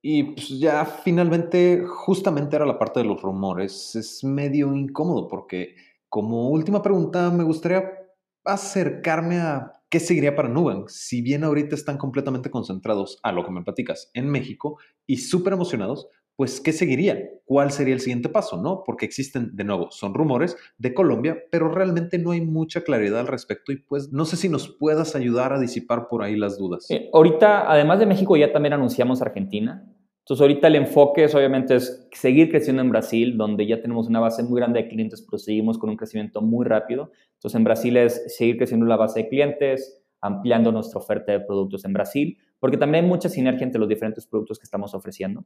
Y 0.02 0.24
pues 0.24 0.48
ya 0.58 0.84
finalmente, 0.84 1.84
justamente 1.86 2.56
era 2.56 2.66
la 2.66 2.78
parte 2.78 3.00
de 3.00 3.06
los 3.06 3.22
rumores. 3.22 3.94
Es 3.94 4.24
medio 4.24 4.74
incómodo 4.74 5.28
porque 5.28 5.76
como 6.08 6.50
última 6.50 6.82
pregunta 6.82 7.30
me 7.30 7.42
gustaría 7.42 8.03
acercarme 8.44 9.38
a 9.38 9.72
qué 9.88 10.00
seguiría 10.00 10.34
para 10.34 10.48
Nubank. 10.48 10.88
Si 10.88 11.22
bien 11.22 11.44
ahorita 11.44 11.74
están 11.74 11.98
completamente 11.98 12.50
concentrados 12.50 13.18
a 13.22 13.32
lo 13.32 13.44
que 13.44 13.52
me 13.52 13.62
platicas 13.62 14.10
en 14.14 14.28
México 14.28 14.78
y 15.06 15.18
súper 15.18 15.52
emocionados, 15.52 16.08
pues 16.36 16.60
¿qué 16.60 16.72
seguiría? 16.72 17.30
¿Cuál 17.44 17.70
sería 17.70 17.94
el 17.94 18.00
siguiente 18.00 18.28
paso? 18.28 18.60
¿No? 18.60 18.82
Porque 18.84 19.06
existen, 19.06 19.54
de 19.54 19.64
nuevo, 19.64 19.90
son 19.90 20.14
rumores 20.14 20.56
de 20.78 20.92
Colombia, 20.92 21.38
pero 21.50 21.68
realmente 21.68 22.18
no 22.18 22.32
hay 22.32 22.40
mucha 22.40 22.82
claridad 22.82 23.20
al 23.20 23.28
respecto 23.28 23.70
y 23.70 23.76
pues 23.76 24.12
no 24.12 24.24
sé 24.24 24.36
si 24.36 24.48
nos 24.48 24.68
puedas 24.68 25.14
ayudar 25.14 25.52
a 25.52 25.60
disipar 25.60 26.08
por 26.08 26.22
ahí 26.22 26.36
las 26.36 26.58
dudas. 26.58 26.90
Eh, 26.90 27.08
ahorita, 27.12 27.70
además 27.70 28.00
de 28.00 28.06
México, 28.06 28.36
ya 28.36 28.52
también 28.52 28.72
anunciamos 28.72 29.22
Argentina. 29.22 29.88
Entonces, 30.24 30.40
ahorita 30.40 30.68
el 30.68 30.76
enfoque 30.76 31.24
es 31.24 31.34
obviamente 31.34 31.76
es 31.76 32.08
seguir 32.12 32.50
creciendo 32.50 32.80
en 32.80 32.88
Brasil, 32.88 33.36
donde 33.36 33.66
ya 33.66 33.82
tenemos 33.82 34.08
una 34.08 34.20
base 34.20 34.42
muy 34.42 34.58
grande 34.58 34.82
de 34.82 34.88
clientes, 34.88 35.20
pero 35.20 35.38
seguimos 35.38 35.76
con 35.76 35.90
un 35.90 35.96
crecimiento 35.96 36.40
muy 36.40 36.64
rápido. 36.64 37.12
Entonces, 37.44 37.58
en 37.58 37.64
Brasil 37.64 37.96
es 37.98 38.34
seguir 38.38 38.56
creciendo 38.56 38.86
la 38.86 38.96
base 38.96 39.20
de 39.20 39.28
clientes, 39.28 40.02
ampliando 40.22 40.72
nuestra 40.72 40.98
oferta 40.98 41.30
de 41.30 41.40
productos 41.40 41.84
en 41.84 41.92
Brasil, 41.92 42.38
porque 42.58 42.78
también 42.78 43.04
hay 43.04 43.10
mucha 43.10 43.28
sinergia 43.28 43.64
entre 43.64 43.78
los 43.78 43.86
diferentes 43.86 44.26
productos 44.26 44.58
que 44.58 44.64
estamos 44.64 44.94
ofreciendo. 44.94 45.44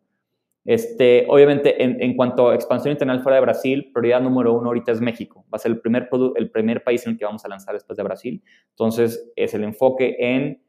Este, 0.65 1.27
obviamente, 1.29 1.83
en, 1.83 2.15
cuanto 2.15 2.51
a 2.51 2.55
expansión 2.55 2.93
internacional 2.93 3.25
fuera 3.25 3.35
de 3.35 3.41
Brasil, 3.41 3.91
prioridad 3.93 4.21
número 4.21 4.53
uno 4.53 4.69
ahorita 4.69 4.93
es 4.93 5.01
México. 5.01 5.45
Va 5.53 5.57
a 5.57 5.59
ser 5.59 5.73
el 5.73 5.81
primer, 5.81 6.09
el 6.37 6.51
primer 6.53 6.85
país 6.85 7.05
en 7.05 7.15
el 7.15 7.19
que 7.19 7.25
vamos 7.25 7.45
a 7.45 7.49
lanzar 7.49 7.75
después 7.75 7.97
de 7.97 8.05
Brasil. 8.05 8.45
Entonces, 8.71 9.33
es 9.35 9.53
el 9.55 9.65
enfoque 9.65 10.15
en 10.21 10.63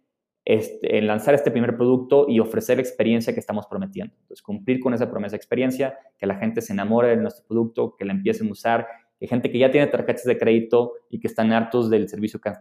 este, 0.46 0.98
en 0.98 1.06
lanzar 1.06 1.36
este 1.36 1.52
primer 1.52 1.78
producto 1.78 2.26
y 2.28 2.40
ofrecer 2.40 2.78
la 2.78 2.82
experiencia 2.82 3.36
que 3.36 3.40
estamos 3.40 3.68
prometiendo. 3.68 4.16
Entonces, 4.22 4.42
cumplir 4.42 4.80
con 4.80 4.96
esa 4.96 5.12
promesa 5.12 5.34
de 5.34 5.38
experiencia, 5.38 5.96
que 6.18 6.26
la 6.26 6.38
gente 6.38 6.62
se 6.62 6.74
enamore 6.74 7.10
de 7.10 7.18
nuestro 7.18 7.46
producto, 7.46 7.96
que 7.96 8.06
la 8.06 8.14
empiecen 8.14 8.48
a 8.48 8.52
usar, 8.52 8.88
que 9.20 9.28
gente 9.28 9.52
que 9.52 9.60
ya 9.60 9.72
tiene 9.72 9.88
tarjetas 9.88 10.24
de 10.24 10.38
crédito 10.38 10.94
y 11.10 11.20
que 11.20 11.28
están 11.28 11.52
hartos 11.52 11.90
del 11.90 12.08
servicio 12.08 12.40
que, 12.40 12.52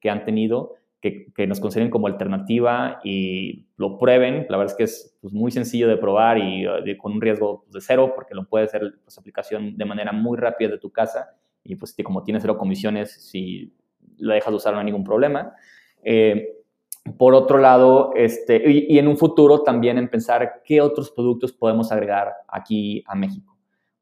que 0.00 0.10
han 0.10 0.24
tenido, 0.24 0.74
que, 1.00 1.46
nos 1.46 1.60
consideren 1.60 1.90
como 1.90 2.06
alternativa 2.06 3.00
y 3.04 3.66
lo 3.76 3.98
prueben. 3.98 4.46
La 4.48 4.56
verdad 4.56 4.72
es 4.72 4.76
que 4.76 4.84
es 4.84 5.16
pues, 5.20 5.32
muy 5.32 5.50
sencillo 5.50 5.88
de 5.88 5.96
probar 5.96 6.38
y 6.38 6.66
con 6.98 7.12
un 7.12 7.20
riesgo 7.20 7.62
pues, 7.62 7.72
de 7.72 7.80
cero, 7.80 8.12
porque 8.14 8.34
lo 8.34 8.44
puede 8.44 8.64
hacer 8.64 8.94
pues, 9.04 9.16
aplicación 9.18 9.76
de 9.76 9.84
manera 9.84 10.12
muy 10.12 10.36
rápida 10.36 10.70
de 10.70 10.78
tu 10.78 10.90
casa 10.90 11.30
y 11.64 11.76
pues 11.76 11.94
como 12.04 12.22
tiene 12.22 12.40
cero 12.40 12.56
comisiones, 12.56 13.12
si 13.12 13.72
lo 14.18 14.34
dejas 14.34 14.50
de 14.52 14.56
usar 14.56 14.72
no 14.72 14.80
hay 14.80 14.86
ningún 14.86 15.04
problema. 15.04 15.52
Eh, 16.02 16.52
por 17.18 17.34
otro 17.34 17.58
lado, 17.58 18.12
este, 18.16 18.62
y, 18.68 18.98
en 18.98 19.06
un 19.06 19.16
futuro 19.16 19.62
también 19.62 19.96
en 19.98 20.08
pensar 20.08 20.62
qué 20.64 20.80
otros 20.80 21.10
productos 21.10 21.52
podemos 21.52 21.92
agregar 21.92 22.32
aquí 22.48 23.04
a 23.06 23.14
México. 23.14 23.55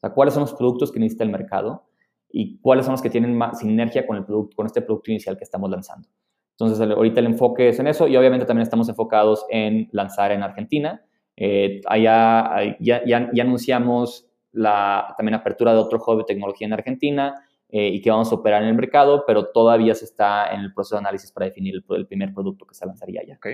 Sea, 0.05 0.15
cuáles 0.15 0.35
son 0.35 0.43
los 0.43 0.55
productos 0.55 0.93
que 0.93 1.01
necesita 1.01 1.25
el 1.25 1.31
mercado 1.31 1.87
y 2.31 2.59
cuáles 2.59 2.85
son 2.85 2.93
los 2.93 3.03
que 3.03 3.11
tienen 3.11 3.37
más 3.37 3.61
sinergia 3.61 4.07
con, 4.07 4.17
el 4.17 4.25
producto, 4.25 4.57
con 4.57 4.67
este 4.67 4.83
producto 4.83 5.11
inicial 5.11 5.37
que 5.39 5.45
estamos 5.45 5.71
lanzando. 5.71 6.09
Entonces, 6.51 6.81
ahorita 6.81 7.21
el 7.21 7.27
enfoque 7.27 7.69
es 7.69 7.79
en 7.79 7.87
eso 7.87 8.07
y 8.07 8.17
obviamente 8.17 8.47
también 8.47 8.63
estamos 8.63 8.89
enfocados 8.89 9.45
en 9.49 9.89
lanzar 9.93 10.31
en 10.31 10.43
Argentina. 10.43 11.03
Eh, 11.37 11.81
allá 11.87 12.77
ya, 12.79 13.05
ya, 13.05 13.31
ya, 13.33 13.43
anunciamos 13.43 14.29
la 14.53 15.15
también 15.17 15.35
apertura 15.35 15.73
de 15.73 15.79
otro 15.79 15.99
hub 16.07 16.19
de 16.19 16.25
tecnología 16.25 16.67
en 16.67 16.75
Argentina 16.75 17.35
eh, 17.69 17.89
y 17.89 18.01
que 18.01 18.11
vamos 18.11 18.31
a 18.31 18.37
operar 18.37 18.63
en 18.63 18.69
el 18.69 18.75
mercado, 18.75 19.25
pero 19.27 19.47
todavía 19.47 19.95
se 19.97 20.05
está 20.05 20.53
en 20.55 20.61
el 20.61 20.73
proceso 20.73 20.95
de 20.95 21.01
análisis 21.01 21.33
para 21.33 21.47
definir 21.47 21.83
el, 21.89 22.07
primer 22.07 22.33
producto 22.33 22.67
que 22.67 22.75
se 22.75 22.87
lanzaría 22.87 23.23
ya. 23.27 23.35
Ok, 23.35 23.47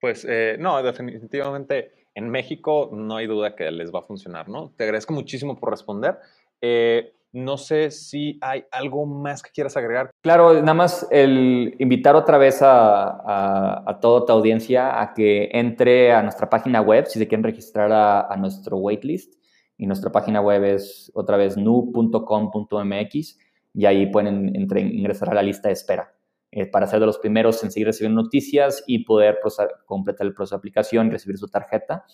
pues 0.00 0.26
eh, 0.26 0.56
no, 0.58 0.82
definitivamente 0.82 1.99
en 2.14 2.30
México 2.30 2.90
no 2.92 3.16
hay 3.16 3.26
duda 3.26 3.54
que 3.54 3.70
les 3.70 3.92
va 3.92 4.00
a 4.00 4.02
funcionar, 4.02 4.48
¿no? 4.48 4.72
Te 4.76 4.84
agradezco 4.84 5.12
muchísimo 5.12 5.58
por 5.58 5.70
responder. 5.70 6.18
Eh, 6.60 7.14
no 7.32 7.56
sé 7.56 7.90
si 7.92 8.38
hay 8.40 8.64
algo 8.72 9.06
más 9.06 9.42
que 9.42 9.50
quieras 9.52 9.76
agregar. 9.76 10.10
Claro, 10.20 10.52
nada 10.54 10.74
más 10.74 11.06
el 11.10 11.76
invitar 11.78 12.16
otra 12.16 12.38
vez 12.38 12.58
a, 12.60 13.98
toda 14.00 14.26
tu 14.26 14.32
audiencia 14.32 15.00
a 15.00 15.14
que 15.14 15.48
entre 15.52 16.12
a 16.12 16.22
nuestra 16.22 16.50
página 16.50 16.80
web 16.80 17.06
si 17.06 17.18
se 17.18 17.28
quieren 17.28 17.44
registrar 17.44 17.92
a, 17.92 18.22
a 18.22 18.36
nuestro 18.36 18.78
waitlist. 18.78 19.34
Y 19.78 19.86
nuestra 19.86 20.12
página 20.12 20.42
web 20.42 20.64
es 20.64 21.10
otra 21.14 21.38
vez 21.38 21.56
nu.com.mx 21.56 23.38
y 23.72 23.86
ahí 23.86 24.06
pueden 24.06 24.54
ingresar 24.54 25.30
a 25.30 25.34
la 25.34 25.42
lista 25.42 25.68
de 25.68 25.72
espera 25.72 26.12
eh, 26.52 26.66
para 26.66 26.86
ser 26.86 27.00
de 27.00 27.06
los 27.06 27.18
primeros 27.18 27.62
en 27.62 27.70
seguir 27.70 27.86
recibiendo 27.86 28.22
noticias 28.22 28.82
y 28.86 29.04
poder 29.04 29.38
completar 29.86 30.26
el 30.26 30.34
proceso 30.34 30.56
de 30.56 30.58
aplicación 30.58 31.06
y 31.06 31.10
recibir 31.10 31.38
su 31.38 31.48
tarjeta. 31.48 32.04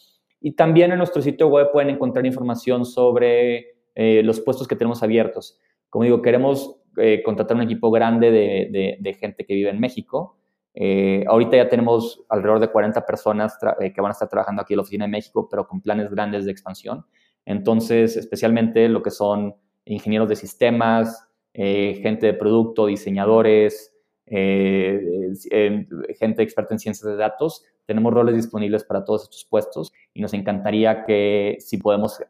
Y 0.41 0.53
también 0.53 0.93
en 0.93 0.99
nuestro 0.99 1.23
sitio 1.23 1.49
web 1.49 1.73
pueden 1.73 1.91
encontrar 1.91 2.27
información 2.27 2.85
sobre 2.85 3.77
eh, 3.95 4.23
los 4.23 4.41
puestos 4.41 4.69
que 4.69 4.77
tenemos 4.77 5.03
abiertos. 5.03 5.59
Como 5.89 6.05
digo, 6.05 6.21
queremos 6.21 6.83
eh, 6.99 7.23
contratar 7.25 7.57
un 7.57 7.63
equipo 7.63 7.91
grande 7.91 8.31
de, 8.31 9.15
gente 9.19 9.47
que 9.47 9.55
vive 9.55 9.71
en 9.71 9.81
México. 9.81 10.39
Eh, 10.75 11.25
ahorita 11.27 11.57
ya 11.57 11.69
tenemos 11.71 12.23
alrededor 12.29 12.61
de 12.61 12.69
40 12.69 13.07
personas 13.07 13.59
que 13.59 14.01
van 14.01 14.11
a 14.11 14.13
estar 14.13 14.29
trabajando 14.29 14.61
aquí 14.61 14.75
en 14.75 14.77
la 14.77 14.83
oficina 14.83 15.07
de 15.07 15.11
México, 15.11 15.49
pero 15.51 15.67
con 15.67 15.81
planes 15.81 16.11
grandes 16.11 16.45
de 16.45 16.53
expansión. 16.53 17.07
Entonces, 17.47 18.19
especialmente 18.19 18.89
lo 18.91 19.03
que 19.03 19.11
son 19.11 19.55
ingenieros 19.87 20.29
de 20.29 20.37
sistemas, 20.37 21.27
gente 21.55 22.27
de 22.27 22.35
producto, 22.35 22.87
diseñadores, 22.87 23.96
gente 24.29 26.43
experta 26.43 26.75
en 26.75 26.79
ciencias 26.79 27.11
de 27.11 27.17
datos, 27.17 27.65
tenemos 27.87 28.13
roles 28.13 28.35
disponibles 28.35 28.85
para 28.85 29.05
todos 29.05 29.25
estos 29.25 29.45
puestos 29.45 29.93
y 30.13 30.21
nos 30.21 30.35
encantaría 30.35 31.05
que 31.05 31.57
si 31.61 31.79
podemos 31.79 32.21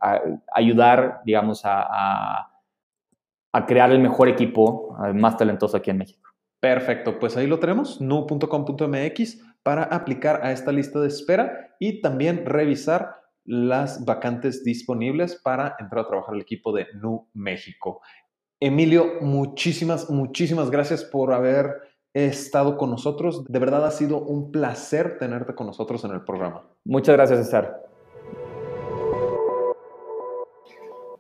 ayudar, 0.53 1.23
digamos, 1.25 1.63
a, 1.65 2.51
a, 3.53 3.67
crear 3.67 3.91
el 3.91 4.01
mejor 4.01 4.29
equipo 4.29 4.95
más 5.15 5.39
talentoso 5.39 5.79
aquí 5.79 5.91
en 5.91 5.99
México. 5.99 6.31
Perfecto, 6.61 7.19
pues 7.19 7.37
ahí 7.37 7.47
lo 7.47 7.59
tenemos, 7.59 8.01
nu.com.mx 8.01 9.43
para 9.63 9.85
aplicar 9.85 10.45
a 10.45 10.53
esta 10.53 10.73
lista 10.73 11.01
de 11.01 11.09
espera 11.09 11.75
y 11.81 12.01
también 12.01 12.45
revisar 12.45 13.17
las 13.45 14.05
vacantes 14.05 14.65
disponibles 14.65 15.37
para 15.37 15.77
entrar 15.79 16.05
a 16.05 16.09
trabajar 16.09 16.35
el 16.35 16.43
equipo 16.43 16.73
de 16.73 16.87
Nu 16.95 17.29
México. 17.33 18.03
Emilio, 18.61 19.21
muchísimas, 19.21 20.09
muchísimas 20.09 20.71
gracias 20.71 21.05
por 21.05 21.35
haber 21.35 21.75
estado 22.15 22.79
con 22.79 22.91
nosotros. 22.91 23.45
De 23.45 23.59
verdad 23.59 23.85
ha 23.85 23.91
sido 23.91 24.19
un 24.19 24.51
placer 24.51 25.19
tenerte 25.19 25.55
con 25.55 25.67
nosotros 25.67 26.03
en 26.05 26.13
el 26.13 26.25
programa. 26.25 26.67
Muchas 26.85 27.15
gracias, 27.17 27.45
César. 27.45 27.83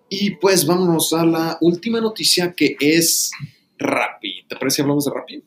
Y 0.09 0.37
pues 0.37 0.67
vámonos 0.67 1.13
a 1.13 1.27
la 1.27 1.59
última 1.61 2.01
noticia 2.01 2.55
que 2.55 2.77
es 2.81 3.31
Rappi. 3.77 4.47
¿Te 4.49 4.57
parece 4.57 4.77
que 4.77 4.83
hablamos 4.83 5.05
de 5.05 5.11
Rappi? 5.11 5.45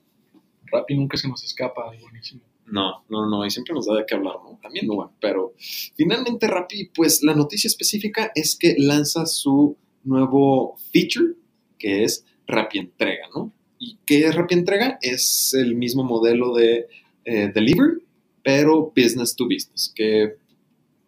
Rappi 0.72 0.96
nunca 0.96 1.18
se 1.18 1.28
nos 1.28 1.44
escapa, 1.44 1.92
buenísimo. 2.00 2.42
No, 2.68 3.04
no, 3.10 3.28
no, 3.28 3.44
y 3.44 3.50
siempre 3.50 3.74
nos 3.74 3.88
da 3.88 3.96
de 3.96 4.06
qué 4.06 4.14
hablar, 4.14 4.36
¿no? 4.44 4.60
También 4.62 4.86
no, 4.86 5.12
pero 5.20 5.56
finalmente 5.96 6.46
Rappi, 6.46 6.92
pues 6.94 7.24
la 7.24 7.34
noticia 7.34 7.68
específica 7.68 8.32
es 8.36 8.56
que 8.56 8.76
lanza 8.78 9.26
su 9.26 9.76
nuevo 10.04 10.78
feature, 10.92 11.34
que 11.80 12.04
es 12.04 12.26
Rappi 12.48 12.78
Entrega, 12.78 13.28
¿no? 13.34 13.54
¿Y 13.80 13.98
qué 14.06 14.28
es 14.28 14.36
Rappi 14.36 14.54
Entrega? 14.54 15.00
Es 15.02 15.54
el 15.54 15.76
mismo 15.76 16.04
modelo 16.04 16.54
de 16.54 16.88
eh, 17.26 17.52
Delivery, 17.54 18.04
pero 18.44 18.92
business 18.96 19.36
to 19.36 19.46
business, 19.46 19.92
que 19.96 20.36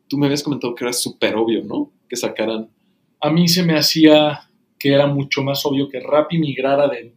tú 0.08 0.18
me 0.18 0.26
habías 0.26 0.44
comentado 0.44 0.74
que 0.74 0.86
era 0.86 0.94
súper 0.94 1.36
obvio, 1.36 1.64
¿no? 1.64 1.92
Que 2.10 2.16
sacaran... 2.16 2.70
A 3.20 3.30
mí 3.30 3.48
se 3.48 3.64
me 3.64 3.78
hacía 3.78 4.50
que 4.80 4.94
era 4.94 5.06
mucho 5.06 5.44
más 5.44 5.64
obvio 5.66 5.90
que 5.90 6.00
Rappi 6.00 6.40
migrara 6.40 6.88
de, 6.88 7.14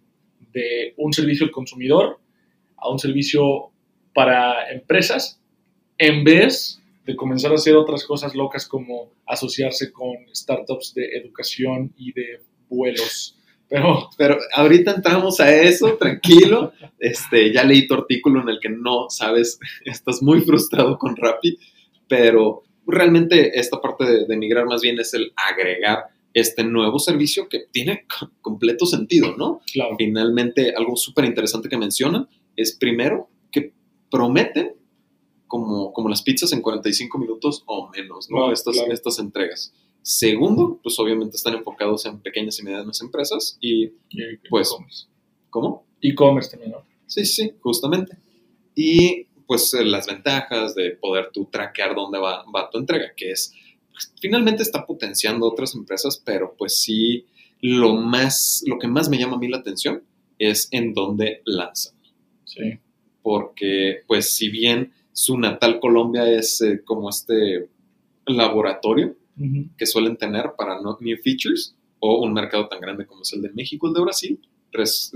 de 0.53 0.95
un 0.99 1.13
servicio 1.13 1.47
al 1.47 1.53
consumidor 1.53 2.21
a 2.85 2.91
un 2.91 2.99
servicio 2.99 3.73
para 4.13 4.71
empresas, 4.71 5.41
en 5.99 6.23
vez 6.23 6.81
de 7.07 7.17
comenzar 7.17 7.51
a 7.51 7.57
hacer 7.57 7.75
otras 7.77 8.05
cosas 8.05 8.35
locas 8.35 8.67
como 8.67 9.13
asociarse 9.27 9.91
con 9.91 10.15
startups 10.35 10.95
de 10.95 11.17
educación 11.17 11.93
y 11.97 12.13
de 12.13 12.41
vuelos 12.69 13.39
pero, 13.69 14.09
pero 14.17 14.39
ahorita 14.55 14.93
entramos 14.93 15.41
a 15.41 15.55
eso, 15.55 15.97
tranquilo. 15.97 16.73
Este, 16.99 17.53
ya 17.53 17.65
leí 17.65 17.87
tu 17.87 17.95
artículo 17.95 18.43
en 18.43 18.49
el 18.49 18.61
que 18.61 18.69
no 18.69 19.11
sabes, 19.11 19.59
estás 19.85 20.23
muy 20.23 20.41
frustrado 20.41 20.99
con 20.99 21.17
Rappi, 21.17 21.59
pero 22.09 22.63
realmente 22.87 23.59
esta 23.59 23.81
parte 23.81 24.05
de, 24.05 24.27
de 24.27 24.37
migrar 24.37 24.67
más 24.67 24.83
bien 24.83 24.99
es 24.99 25.15
el 25.15 25.33
agregar 25.37 26.05
este 26.35 26.65
nuevo 26.65 26.99
servicio 26.99 27.49
que 27.49 27.61
tiene 27.71 28.07
completo 28.43 28.87
sentido, 28.87 29.37
¿no? 29.37 29.61
Claro. 29.73 29.95
Finalmente, 29.97 30.75
algo 30.77 30.97
súper 30.97 31.25
interesante 31.25 31.69
que 31.69 31.79
mencionan 31.79 32.29
es 32.57 32.77
primero 32.77 33.29
que 33.51 33.73
prometen 34.11 34.75
como, 35.47 35.93
como 35.93 36.09
las 36.09 36.23
pizzas 36.23 36.53
en 36.53 36.61
45 36.61 37.19
minutos 37.19 37.63
o 37.67 37.89
menos, 37.91 38.29
¿no? 38.31 38.53
estas, 38.53 38.77
estas 38.91 39.21
entregas. 39.21 39.73
Segundo, 40.07 40.81
pues 40.83 40.99
obviamente 40.99 41.37
están 41.37 41.55
enfocados 41.55 42.05
en 42.05 42.21
pequeñas 42.21 42.59
y 42.59 42.63
medianas 42.63 43.01
empresas 43.01 43.57
y, 43.59 43.91
pues... 44.51 44.69
¿Cómo? 45.49 45.87
E-commerce 46.03 46.51
también, 46.51 46.73
¿no? 46.73 46.85
Sí, 47.07 47.25
sí, 47.25 47.55
justamente. 47.63 48.19
Y 48.75 49.29
pues 49.47 49.73
eh, 49.73 49.83
las 49.83 50.07
ventajas 50.07 50.75
de 50.75 50.91
poder 50.91 51.31
tú 51.33 51.47
traquear 51.51 51.95
dónde 51.95 52.19
va, 52.19 52.45
va 52.55 52.69
tu 52.69 52.77
entrega, 52.77 53.15
que 53.17 53.31
es, 53.31 53.55
pues, 53.93 54.13
finalmente 54.21 54.63
está 54.63 54.85
potenciando 54.85 55.47
otras 55.47 55.75
empresas, 55.75 56.21
pero 56.23 56.55
pues 56.59 56.83
sí, 56.83 57.25
lo 57.63 57.95
más, 57.95 58.63
lo 58.67 58.79
que 58.79 58.89
más 58.89 59.09
me 59.09 59.17
llama 59.17 59.37
a 59.37 59.39
mí 59.39 59.49
la 59.49 59.57
atención 59.57 60.03
es 60.39 60.69
en 60.71 60.93
dónde 60.93 61.41
lanzan. 61.47 61.95
Sí. 62.45 62.79
Porque 63.23 64.03
pues 64.07 64.37
si 64.37 64.51
bien 64.51 64.93
su 65.15 65.39
natal 65.39 65.81
Colombia 65.81 66.31
es 66.31 66.61
eh, 66.61 66.83
como 66.85 67.09
este 67.09 67.71
laboratorio, 68.27 69.17
que 69.77 69.87
suelen 69.87 70.17
tener 70.17 70.53
para 70.57 70.79
new 70.81 71.17
features 71.23 71.77
o 71.99 72.23
un 72.23 72.33
mercado 72.33 72.69
tan 72.69 72.81
grande 72.81 73.07
como 73.07 73.23
es 73.23 73.33
el 73.33 73.43
de 73.43 73.51
México, 73.53 73.89
el 73.89 73.95
de 73.95 74.01
Brasil, 74.01 74.41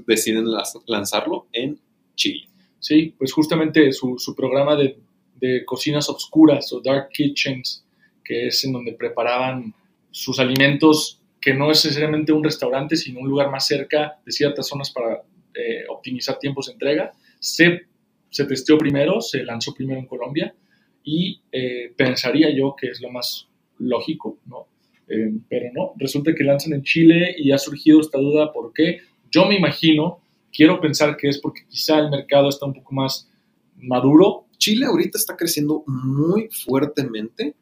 deciden 0.07 0.47
lanzarlo 0.87 1.49
en 1.53 1.79
Chile. 2.15 2.49
Sí, 2.81 3.15
pues 3.19 3.33
justamente 3.33 3.93
su, 3.93 4.19
su 4.19 4.35
programa 4.35 4.77
de, 4.77 4.99
de, 5.41 5.65
cocinas 5.65 6.09
obscuras 6.09 6.73
o 6.73 6.81
dark 6.81 7.09
kitchens, 7.13 7.85
que 8.25 8.49
es 8.49 8.65
en 8.65 8.73
donde 8.73 8.93
preparaban 8.93 9.75
sus 10.11 10.39
alimentos, 10.39 11.21
que 11.41 11.55
no 11.55 11.71
es 11.71 11.85
necesariamente 11.85 12.33
un 12.33 12.45
restaurante, 12.45 12.97
sino 12.97 13.21
un 13.21 13.29
lugar 13.29 13.51
más 13.51 13.67
cerca 13.67 14.21
de 14.25 14.33
ciertas 14.33 14.69
zonas 14.69 14.91
para 14.91 15.23
eh, 15.55 15.85
optimizar 15.89 16.39
tiempos 16.39 16.67
de 16.67 16.73
entrega, 16.73 17.13
se, 17.41 17.87
se 18.31 18.45
testeó 18.45 18.79
primero, 18.79 19.21
se 19.21 19.43
lanzó 19.43 19.75
primero 19.75 19.99
en 19.99 20.07
Colombia 20.07 20.55
y 21.03 21.41
eh, 21.51 21.93
pensaría 21.97 22.55
yo 22.55 22.75
que 22.79 22.89
es 22.89 23.01
lo 23.01 23.11
más 23.11 23.49
lógico, 23.79 24.39
¿no? 24.47 24.67
Eh, 25.09 25.33
pero 25.49 25.71
no, 25.75 25.93
resulta 25.97 26.35
que 26.35 26.45
lanzan 26.45 26.75
en 26.75 26.83
Chile 26.83 27.35
y 27.39 27.53
ha 27.53 27.59
surgido 27.59 28.01
esta 28.01 28.19
duda, 28.19 28.53
¿por 28.53 28.73
qué? 28.73 29.01
Yo 29.31 29.47
me 29.47 29.57
imagino, 29.57 30.21
quiero 30.53 30.81
pensar 30.81 31.17
que 31.17 31.29
es 31.29 31.39
porque 31.39 31.63
quizá 31.69 31.99
el 31.99 32.11
mercado 32.11 32.49
está 32.49 32.67
un 32.67 32.75
poco 32.75 32.95
más 32.95 33.29
maduro. 33.77 34.47
Chile 34.59 34.87
ahorita 34.87 35.19
está 35.19 35.37
creciendo 35.37 35.83
muy 35.87 36.49
fuertemente, 36.51 37.55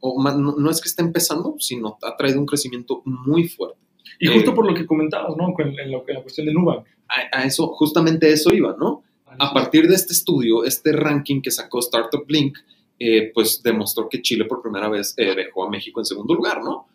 o 0.00 0.22
no, 0.22 0.70
es 0.70 0.80
que 0.80 0.88
esté 0.88 1.02
empezando, 1.02 1.56
sino 1.58 1.98
ha 2.02 2.16
traído 2.16 2.38
un 2.38 2.46
crecimiento 2.46 3.00
muy 3.06 3.48
fuerte. 3.48 3.78
Y 4.20 4.26
justo 4.26 4.50
eh, 4.50 4.54
por 4.54 4.66
lo 4.66 4.74
que 4.74 4.86
comentabas, 4.86 5.34
¿no? 5.36 5.54
En, 5.58 5.90
la 5.90 6.22
cuestión 6.22 6.46
de 6.46 6.52
Nubank. 6.52 6.86
A, 7.08 7.38
a, 7.38 7.44
eso, 7.44 7.68
justamente 7.68 8.30
eso 8.30 8.54
iba, 8.54 8.76
¿no? 8.78 9.02
A 9.38 9.52
partir 9.52 9.88
de 9.88 9.94
este 9.94 10.12
estudio, 10.12 10.64
este 10.64 10.92
ranking 10.92 11.40
que 11.40 11.50
sacó 11.50 11.80
Startup 11.80 12.24
Link, 12.28 12.58
eh, 12.98 13.30
pues 13.34 13.62
demostró 13.62 14.08
que 14.08 14.22
Chile 14.22 14.44
por 14.44 14.62
primera 14.62 14.88
vez 14.88 15.14
eh, 15.16 15.34
dejó 15.34 15.64
a 15.64 15.70
México 15.70 16.00
en 16.00 16.06
segundo 16.06 16.34
lugar, 16.34 16.62
¿no? 16.62 16.86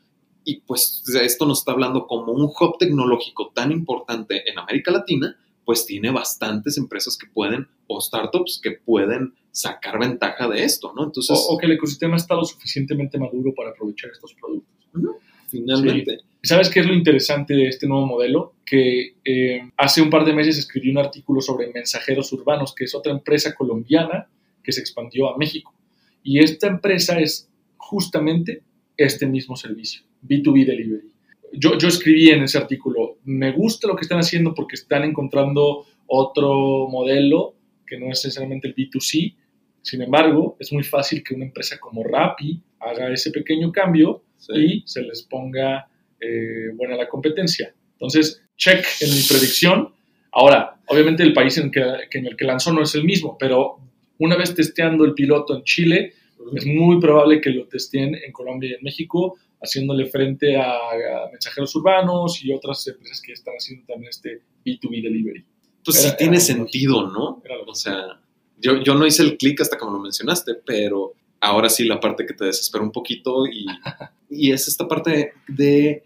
Y 0.44 0.62
pues 0.62 1.04
esto 1.22 1.46
nos 1.46 1.60
está 1.60 1.74
hablando 1.74 2.08
como 2.08 2.32
un 2.32 2.44
hub 2.44 2.78
tecnológico 2.80 3.52
tan 3.54 3.72
importante 3.72 4.50
en 4.50 4.58
América 4.58 4.92
Latina, 4.92 5.38
pues 5.66 5.86
tiene 5.86 6.10
bastantes 6.10 6.78
empresas 6.78 7.18
que 7.18 7.28
pueden, 7.28 7.68
o 7.88 8.02
startups 8.02 8.60
que 8.64 8.72
pueden 8.72 9.34
sacar 9.52 10.00
ventaja 10.00 10.48
de 10.48 10.64
esto, 10.64 10.94
¿no? 10.96 11.04
Entonces, 11.04 11.38
o, 11.48 11.58
que 11.58 11.66
el 11.66 11.74
ecosistema 11.74 12.16
está 12.16 12.36
lo 12.36 12.46
suficientemente 12.46 13.20
maduro 13.20 13.54
para 13.54 13.72
aprovechar 13.72 14.10
estos 14.12 14.34
productos. 14.34 14.88
Finalmente. 15.48 16.20
¿Sabes 16.42 16.70
qué 16.70 16.80
es 16.80 16.86
lo 16.86 16.94
interesante 16.94 17.54
de 17.54 17.68
este 17.68 17.88
nuevo 17.88 18.06
modelo? 18.06 18.54
Que 18.66 19.16
eh, 19.26 19.72
hace 19.78 20.02
un 20.02 20.10
par 20.10 20.24
de 20.24 20.34
meses 20.34 20.58
escribí 20.58 20.90
un 20.90 21.00
artículo 21.00 21.42
sobre 21.42 21.72
Mensajeros 21.72 22.32
Urbanos, 22.32 22.74
que 22.74 22.86
es 22.86 22.96
otra 22.96 23.12
empresa 23.12 23.54
colombiana 23.54 24.28
que 24.64 24.72
se 24.72 24.80
expandió 24.80 25.34
a 25.34 25.38
México. 25.38 25.74
Y 26.30 26.38
esta 26.38 26.68
empresa 26.68 27.20
es 27.20 27.50
justamente 27.76 28.62
este 28.96 29.26
mismo 29.26 29.56
servicio, 29.56 30.04
B2B 30.22 30.64
Delivery. 30.64 31.12
Yo, 31.54 31.76
yo 31.76 31.88
escribí 31.88 32.30
en 32.30 32.44
ese 32.44 32.60
artículo, 32.60 33.18
me 33.24 33.52
gusta 33.52 33.88
lo 33.88 33.96
que 33.96 34.04
están 34.04 34.20
haciendo 34.20 34.54
porque 34.54 34.76
están 34.76 35.06
encontrando 35.06 35.88
otro 36.06 36.88
modelo 36.88 37.56
que 37.88 37.98
no 37.98 38.12
es 38.12 38.24
necesariamente 38.24 38.68
el 38.68 38.76
B2C. 38.76 39.34
Sin 39.82 40.04
embargo, 40.04 40.56
es 40.60 40.72
muy 40.72 40.84
fácil 40.84 41.24
que 41.24 41.34
una 41.34 41.46
empresa 41.46 41.80
como 41.80 42.04
Rappi 42.04 42.62
haga 42.80 43.12
ese 43.12 43.32
pequeño 43.32 43.72
cambio 43.72 44.22
y 44.54 44.84
se 44.86 45.02
les 45.02 45.24
ponga 45.24 45.90
eh, 46.22 46.70
buena 46.76 46.96
la 46.96 47.10
competencia. 47.10 47.74
Entonces, 47.94 48.44
check 48.56 48.86
en 49.02 49.10
mi 49.10 49.22
predicción. 49.28 49.96
Ahora, 50.32 50.80
obviamente 50.86 51.24
el 51.24 51.34
país 51.34 51.58
en, 51.58 51.72
que, 51.72 51.82
en 51.82 52.28
el 52.28 52.38
que 52.38 52.46
lanzó 52.46 52.72
no 52.72 52.84
es 52.84 52.94
el 52.94 53.04
mismo, 53.04 53.36
pero 53.40 53.80
una 54.20 54.36
vez 54.36 54.54
testeando 54.54 55.06
el 55.06 55.16
piloto 55.16 55.58
en 55.58 55.64
Chile, 55.64 56.14
es 56.56 56.66
muy 56.66 57.00
probable 57.00 57.42
que 57.42 57.50
lo 57.50 57.68
testeen 57.68 58.16
en 58.16 58.32
Colombia 58.32 58.72
y 58.72 58.74
en 58.74 58.84
México, 58.84 59.38
haciéndole 59.62 60.06
frente 60.06 60.56
a, 60.58 60.78
mensajeros 61.32 61.76
urbanos 61.76 62.44
y 62.44 62.54
otras 62.54 62.88
empresas 62.88 63.22
que 63.22 63.34
están 63.34 63.56
haciendo 63.56 63.86
también 63.86 64.10
este 64.10 64.42
B2B 64.66 65.04
delivery. 65.04 65.46
Pues 65.84 66.02
sí 66.02 66.10
tiene 66.18 66.40
sentido, 66.40 67.08
¿no? 67.08 67.42
O 67.68 67.76
sea, 67.76 68.22
yo, 68.58 68.82
yo 68.82 68.96
no 68.96 69.06
hice 69.06 69.24
el 69.24 69.38
clic 69.38 69.62
hasta 69.62 69.78
como 69.78 69.94
lo 69.94 70.00
mencionaste, 70.00 70.56
pero 70.66 71.14
ahora 71.40 71.70
sí 71.70 71.86
la 71.86 72.00
parte 72.00 72.26
que 72.26 72.34
te 72.34 72.46
desespera 72.46 72.84
un 72.84 72.92
poquito 72.92 73.48
y, 73.48 73.66
y 74.30 74.52
es 74.52 74.68
esta 74.68 74.88
parte 74.88 75.34
de 75.48 76.04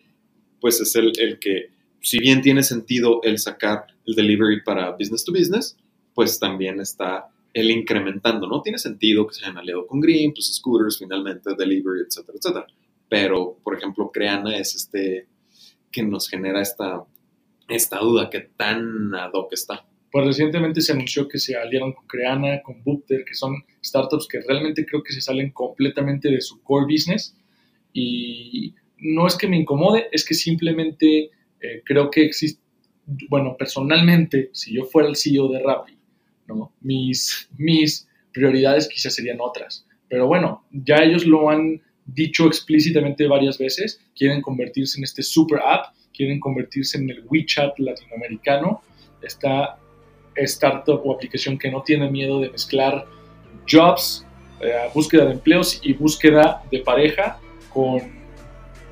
pues 0.61 0.79
es 0.79 0.95
el, 0.95 1.11
el 1.19 1.39
que, 1.39 1.71
si 1.99 2.19
bien 2.19 2.41
tiene 2.41 2.63
sentido 2.63 3.19
el 3.23 3.37
sacar 3.37 3.85
el 4.05 4.15
delivery 4.15 4.63
para 4.63 4.91
business 4.91 5.25
to 5.25 5.33
business, 5.33 5.77
pues 6.13 6.39
también 6.39 6.79
está 6.79 7.27
el 7.53 7.69
incrementando, 7.69 8.47
¿no? 8.47 8.61
Tiene 8.61 8.79
sentido 8.79 9.27
que 9.27 9.35
se 9.35 9.45
hayan 9.45 9.57
aliado 9.57 9.85
con 9.85 9.99
Green, 9.99 10.33
pues 10.33 10.53
scooters, 10.55 10.97
finalmente, 10.97 11.51
delivery, 11.57 12.01
etcétera, 12.07 12.37
etcétera. 12.39 12.67
Pero, 13.07 13.59
por 13.63 13.77
ejemplo, 13.77 14.09
Creana 14.11 14.57
es 14.57 14.75
este 14.75 15.27
que 15.91 16.01
nos 16.01 16.27
genera 16.27 16.61
esta, 16.61 17.03
esta 17.69 17.99
duda, 17.99 18.29
que 18.29 18.39
tan 18.41 19.13
ad 19.13 19.31
hoc 19.33 19.53
está. 19.53 19.85
Pues 20.11 20.25
recientemente 20.25 20.81
se 20.81 20.93
anunció 20.93 21.27
que 21.27 21.37
se 21.37 21.55
aliaron 21.55 21.93
con 21.93 22.07
Creana, 22.07 22.61
con 22.63 22.83
Boopter, 22.83 23.23
que 23.23 23.35
son 23.35 23.63
startups 23.83 24.27
que 24.27 24.41
realmente 24.41 24.85
creo 24.85 25.03
que 25.03 25.13
se 25.13 25.21
salen 25.21 25.51
completamente 25.51 26.29
de 26.29 26.41
su 26.41 26.61
core 26.63 26.85
business. 26.91 27.35
Y 27.93 28.73
no 28.97 29.27
es 29.27 29.37
que 29.37 29.47
me 29.47 29.57
incomode, 29.57 30.07
es 30.11 30.25
que 30.25 30.33
simplemente 30.33 31.29
eh, 31.61 31.81
creo 31.85 32.09
que 32.09 32.25
existe, 32.25 32.61
bueno, 33.29 33.55
personalmente, 33.57 34.49
si 34.53 34.73
yo 34.73 34.85
fuera 34.85 35.09
el 35.09 35.15
CEO 35.15 35.49
de 35.49 35.59
Rappi, 35.59 35.97
mis 36.81 38.07
prioridades 38.31 38.87
quizás 38.87 39.15
serían 39.15 39.37
otras. 39.39 39.85
Pero 40.09 40.27
bueno, 40.27 40.63
ya 40.71 40.97
ellos 40.97 41.25
lo 41.25 41.49
han 41.49 41.81
dicho 42.05 42.47
explícitamente 42.47 43.27
varias 43.27 43.57
veces, 43.57 44.01
quieren 44.15 44.41
convertirse 44.41 44.97
en 44.99 45.05
este 45.05 45.23
super 45.23 45.59
app, 45.59 45.93
quieren 46.15 46.39
convertirse 46.39 46.97
en 46.97 47.09
el 47.09 47.23
WeChat 47.29 47.79
latinoamericano, 47.79 48.81
esta 49.21 49.77
startup 50.35 51.01
o 51.03 51.13
aplicación 51.13 51.57
que 51.57 51.71
no 51.71 51.83
tiene 51.83 52.09
miedo 52.09 52.39
de 52.39 52.49
mezclar 52.49 53.05
jobs, 53.69 54.25
eh, 54.59 54.89
búsqueda 54.93 55.25
de 55.25 55.33
empleos 55.33 55.79
y 55.83 55.93
búsqueda 55.93 56.63
de 56.71 56.79
pareja 56.79 57.39
con 57.69 58.01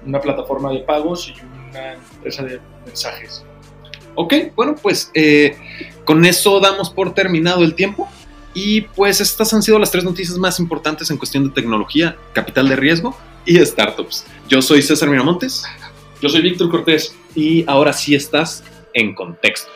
una 0.06 0.20
plataforma 0.20 0.72
de 0.72 0.80
pagos 0.80 1.30
y 1.30 1.70
una 1.70 1.94
empresa 1.94 2.44
de 2.44 2.60
mensajes. 2.86 3.46
Ok, 4.16 4.34
bueno, 4.56 4.76
pues 4.82 5.12
eh, 5.14 5.56
con 6.06 6.26
eso 6.26 6.60
damos 6.60 6.90
por 6.90 7.14
terminado 7.14 7.64
el 7.64 7.76
tiempo. 7.76 8.10
Y 8.54 8.82
pues 8.82 9.22
estas 9.22 9.54
han 9.54 9.64
sido 9.64 9.80
las 9.80 9.92
tres 9.92 10.04
noticias 10.04 10.38
más 10.38 10.60
importantes 10.60 11.10
en 11.10 11.18
cuestión 11.18 11.46
de 11.46 11.52
tecnología, 11.52 12.18
capital 12.34 12.68
de 12.68 12.76
riesgo 12.76 13.18
y 13.46 13.58
startups. 13.60 14.26
Yo 14.50 14.62
soy 14.62 14.82
César 14.82 15.10
Miramontes. 15.10 15.64
Yo 16.22 16.30
soy 16.30 16.42
Víctor 16.42 16.70
Cortés. 16.70 17.16
Y 17.34 17.64
ahora 17.68 17.94
sí 17.94 18.14
estás 18.14 18.64
en 18.94 19.16
contexto. 19.16 19.72